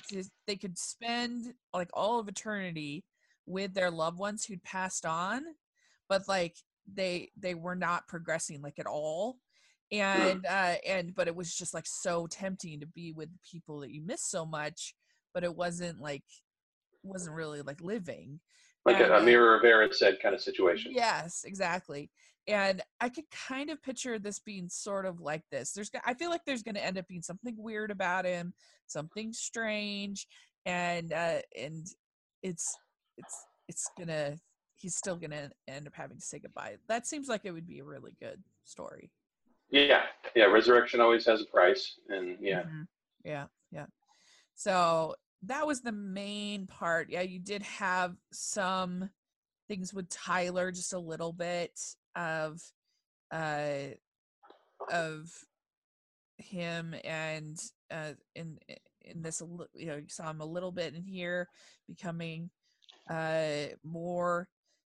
[0.08, 3.04] to, they could spend like all of eternity
[3.45, 5.43] with their loved ones who'd passed on
[6.08, 6.56] but like
[6.91, 9.38] they they were not progressing like at all
[9.92, 13.92] and uh and but it was just like so tempting to be with people that
[13.92, 14.96] you miss so much
[15.34, 16.24] but it wasn't like
[17.04, 18.39] wasn't really like living
[18.86, 20.92] Like a, And, a uh, Mirror of Erised kind of situation.
[20.94, 22.10] Yes, exactly.
[22.48, 25.72] And I could kind of picture this being sort of like this.
[25.72, 28.54] There's, I feel like there's going to end up being something weird about him,
[28.88, 30.28] something strange,
[30.66, 31.86] and uh, and
[32.42, 32.76] it's
[33.18, 34.38] it's it's gonna
[34.76, 36.78] he's still gonna end up having to say goodbye.
[36.88, 39.12] That seems like it would be a really good story.
[39.72, 40.04] Yeah,
[40.36, 40.46] yeah.
[40.46, 42.88] Resurrection always has a price, and yeah, Mhm.
[43.24, 43.86] Yeah, yeah.
[44.56, 47.10] So that was the main part.
[47.10, 49.10] Yeah, you did have some
[49.68, 51.80] things with Tyler, just a little bit
[52.16, 52.62] of
[53.32, 53.96] uh
[54.92, 55.32] of
[56.38, 57.58] him and
[57.92, 58.60] uh in
[59.02, 59.42] in this
[59.74, 61.48] you know you saw him a little bit in here
[61.88, 62.50] becoming
[63.10, 64.50] uh more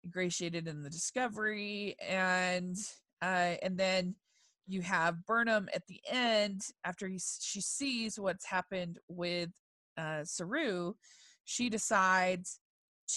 [0.03, 2.75] ingratiated in the discovery and
[3.21, 4.15] uh and then
[4.67, 9.49] you have Burnham at the end after he she sees what's happened with
[9.97, 10.93] uh Saru
[11.45, 12.59] she decides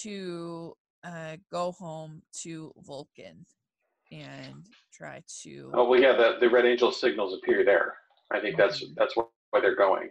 [0.01, 0.73] to
[1.03, 3.45] uh go home to Vulcan
[4.11, 6.13] and try to Oh well, yeah.
[6.13, 7.95] The the Red Angel signals appear there.
[8.31, 8.95] I think that's Mhm.
[8.95, 10.09] that's where, why they're going.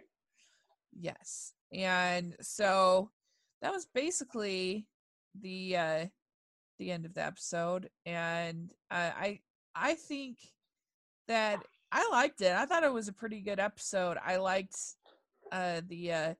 [0.93, 1.53] Yes.
[1.73, 3.11] And so
[3.61, 4.87] that was basically
[5.39, 6.05] the uh
[6.79, 9.39] the end of the episode and uh, I
[9.75, 10.37] I think
[11.29, 12.51] that I liked it.
[12.51, 14.17] I thought it was a pretty good episode.
[14.23, 14.75] I liked
[15.51, 16.33] uh the uh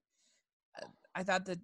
[0.78, 1.60] uh, I thought that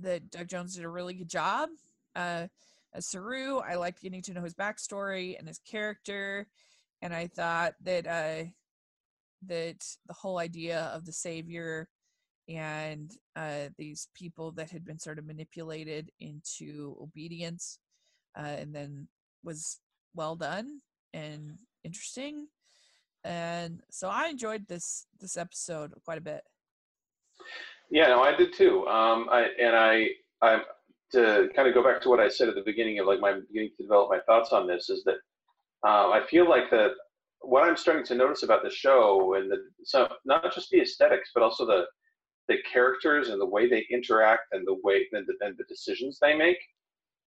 [0.00, 1.68] that Doug Jones did a really good job.
[2.16, 2.48] Uh
[2.92, 6.46] as Saru, I liked getting to know his backstory and his character
[7.02, 8.48] and I thought that uh
[9.46, 11.88] that the whole idea of the savior
[12.48, 17.78] and uh, these people that had been sort of manipulated into obedience
[18.38, 19.08] uh, and then
[19.42, 19.78] was
[20.14, 20.80] well done
[21.12, 22.48] and interesting
[23.24, 26.42] and so i enjoyed this this episode quite a bit
[27.90, 28.86] Yeah, no, I did too.
[28.86, 30.08] Um, I and I,
[30.42, 30.62] I'm
[31.12, 33.32] to kind of go back to what I said at the beginning of like my
[33.32, 35.18] beginning to develop my thoughts on this is that
[35.88, 36.90] um, I feel like that
[37.40, 41.30] what I'm starting to notice about the show and the so not just the aesthetics
[41.32, 41.84] but also the
[42.48, 46.18] the characters and the way they interact and the way and the, and the decisions
[46.20, 46.58] they make,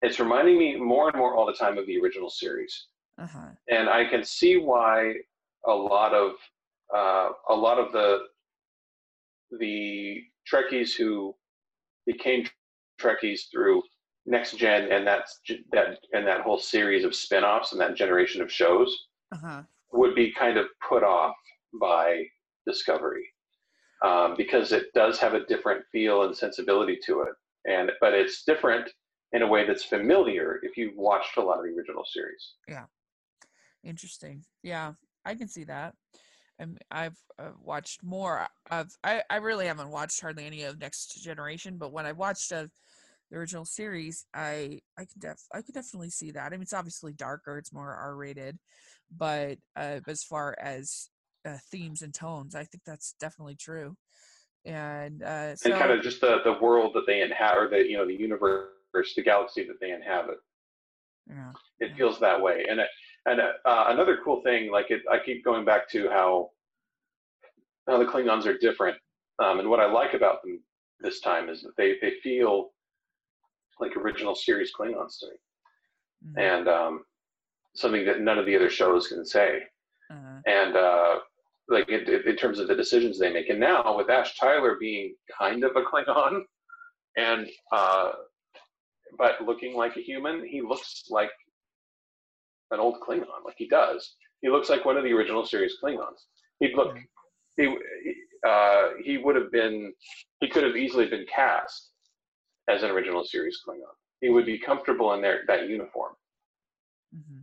[0.02, 2.88] it's reminding me more and more all the time of the original series.
[3.20, 3.50] Uh-huh.
[3.70, 5.14] And I can see why
[5.68, 6.32] a lot of
[6.96, 8.20] uh, a lot of the
[9.60, 11.36] the Trekkies who
[12.06, 12.46] became
[13.00, 13.84] Trekkies through
[14.26, 15.40] Next Gen and that's
[15.72, 19.64] that and that whole series of spin-offs and that generation of shows Uh-huh.
[19.92, 21.36] would be kind of put off
[21.80, 22.24] by
[22.66, 23.26] Discovery
[24.04, 27.34] um, because it does have a different feel and sensibility to it,
[27.66, 28.90] and but it's different
[29.34, 32.56] in a way that's familiar if you've watched a lot of the original series.
[33.84, 34.44] Interesting.
[34.62, 34.94] Yeah,
[35.26, 35.96] I can see that.
[36.60, 38.92] And I've uh, watched more of.
[39.04, 42.68] I I really haven't watched hardly any of Next Generation, but when I watched uh,
[43.32, 46.48] the original series, I I can def I could definitely see that.
[46.48, 47.58] I mean, it's obviously darker.
[47.58, 48.60] It's more R rated,
[49.12, 51.10] but uh, as far as
[51.46, 53.98] uh, themes and tones, I think that's definitely true.
[54.64, 57.90] And uh, so and kind of just the the world that they inhabit, or the
[57.90, 58.70] you know the universe,
[59.16, 60.38] the galaxy that they inhabit.
[61.28, 61.52] yeah.
[61.80, 61.98] It Yeah.
[61.98, 62.88] feels that way, and it,
[63.26, 66.52] and uh, another cool thing, like it, I keep going back to how
[67.88, 68.98] how the Klingons are different,
[69.40, 70.62] um, and what I like about them
[71.00, 72.72] this time is that they they feel
[73.80, 75.34] like original series Klingons to me,
[76.24, 77.06] mhm, and um,
[77.76, 79.64] something that none of the other shows can say.
[80.10, 81.20] uh-huh, and uh,
[81.70, 83.50] like in, in terms of the decisions they make.
[83.50, 86.44] And now with Ash Tyler being kind of a Klingon,
[87.18, 88.12] and uh,
[89.18, 91.32] but looking like a human, he looks like
[92.74, 93.44] an old Klingon.
[93.46, 94.16] Like he does.
[94.42, 96.26] He looks like one of the original series Klingons.
[96.60, 96.98] He'd look.
[97.58, 97.76] He he,
[98.48, 99.94] uh, he would have been.
[100.42, 101.92] He could have easily been cast
[102.70, 103.94] as an original series Klingon.
[104.22, 106.14] He would be comfortable in their that uniform.
[107.16, 107.42] Mm-hmm.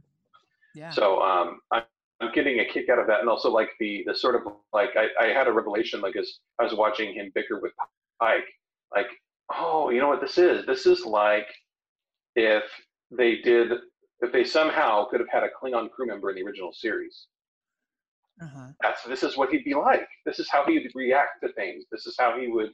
[0.74, 0.90] Yeah.
[0.90, 1.82] So um, I'm,
[2.20, 4.90] I'm getting a kick out of that, and also like the the sort of like
[4.96, 7.72] I, I had a revelation like as I was watching him bicker with
[8.20, 8.44] Pike,
[8.94, 9.08] like
[9.54, 10.66] oh you know what this is?
[10.66, 11.48] This is like
[12.36, 12.64] if
[13.10, 13.72] they did
[14.20, 17.26] if they somehow could have had a Klingon crew member in the original series.
[18.40, 18.68] uh-huh.
[18.82, 20.08] That's this is what he'd be like.
[20.26, 21.84] This is how he'd react to things.
[21.90, 22.70] This is how he would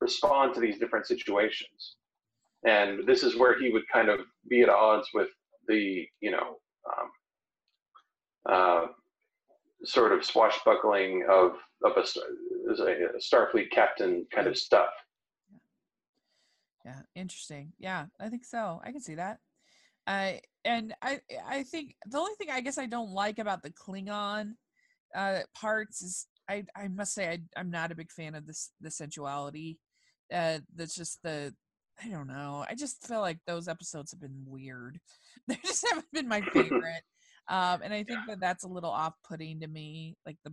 [0.00, 1.96] respond to these different situations.
[2.64, 5.28] And this is where he would kind of be at odds with
[5.68, 6.56] the, you know,
[6.88, 7.10] um,
[8.48, 8.86] uh,
[9.84, 11.52] sort of swashbuckling of
[11.84, 12.04] of a,
[12.82, 14.90] a, a Starfleet captain kind of stuff.
[16.84, 17.72] Yeah, interesting.
[17.78, 18.80] Yeah, I think so.
[18.82, 19.40] I can see that.
[20.06, 23.70] I and I I think the only thing I guess I don't like about the
[23.70, 24.52] Klingon
[25.16, 28.70] uh parts is I I must say I I'm not a big fan of this
[28.80, 29.78] the sensuality.
[30.32, 31.54] Uh that's just the
[32.04, 32.64] I don't know.
[32.68, 35.00] I just feel like those episodes have been weird.
[35.48, 37.02] They just haven't been my favorite.
[37.48, 40.52] Um and I think that that's a little off-putting to me like the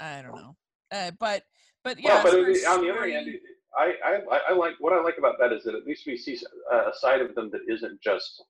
[0.00, 0.56] I don't know.
[0.90, 1.44] Uh but
[1.84, 3.30] but yeah, well, but far as on the other hand,
[3.78, 6.36] I, I I like what I like about that is that at least we see
[6.72, 8.42] a side of them that isn't just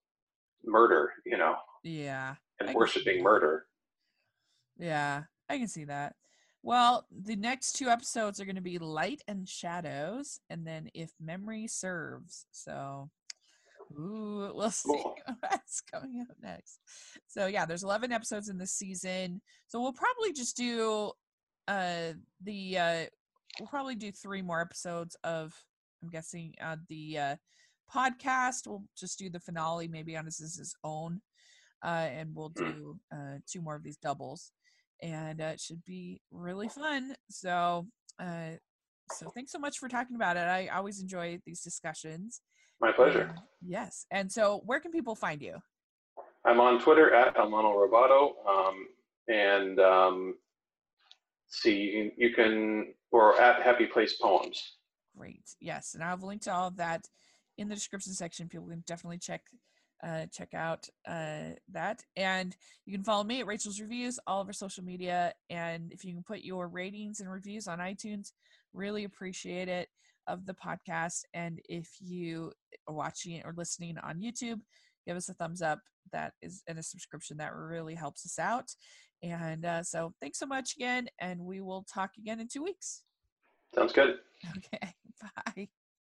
[0.64, 2.34] murder, you know, yeah.
[2.60, 3.66] and I worshiping murder.
[4.78, 6.14] Yeah, I can see that.
[6.62, 11.12] Well, the next two episodes are going to be Light and Shadows, and then If
[11.20, 12.46] Memory Serves.
[12.50, 13.08] So,
[13.98, 15.16] ooh, we'll see Cool.
[15.40, 16.80] what's coming up next.
[17.28, 19.40] So, yeah, there's 11 episodes in this season.
[19.68, 21.12] So we'll probably just do
[21.68, 23.04] uh the uh
[23.60, 25.54] we'll probably do three more episodes of
[26.02, 27.36] I'm guessing uh the uh
[27.94, 28.66] podcast.
[28.66, 31.20] We'll just do the finale maybe on his, his own.
[31.84, 34.50] Uh, and we'll do uh, two more of these doubles
[35.02, 37.14] and uh, it should be really fun.
[37.30, 37.86] So,
[38.20, 38.56] uh,
[39.12, 40.40] so thanks so much for talking about it.
[40.40, 42.40] I always enjoy these discussions.
[42.80, 43.34] My pleasure.
[43.64, 44.06] Yes.
[44.10, 45.56] And so, where can people find you?
[46.44, 48.86] I'm on Twitter at Almano Roboto, um,
[49.28, 50.34] and um,
[51.48, 54.76] see you can, you can or at Happy Place Poems.
[55.16, 55.42] Great.
[55.60, 57.04] Yes, and have linked to all of that
[57.58, 58.48] in the description section.
[58.48, 59.42] People can definitely check
[60.06, 62.56] uh, check out uh, that, and
[62.86, 66.14] you can follow me at Rachel's Reviews, all of our social media, and if you
[66.14, 68.30] can put your ratings and reviews on iTunes,
[68.72, 69.88] really appreciate it
[70.28, 71.22] of the podcast.
[71.34, 72.52] And if you
[72.86, 74.60] are watching or listening on YouTube,
[75.06, 75.80] give us a thumbs up.
[76.12, 78.70] That is and a subscription that really helps us out.
[79.22, 83.02] And uh, so, thanks so much again, and we will talk again in two weeks.
[83.74, 84.16] Sounds good.
[84.56, 85.68] Okay, bye.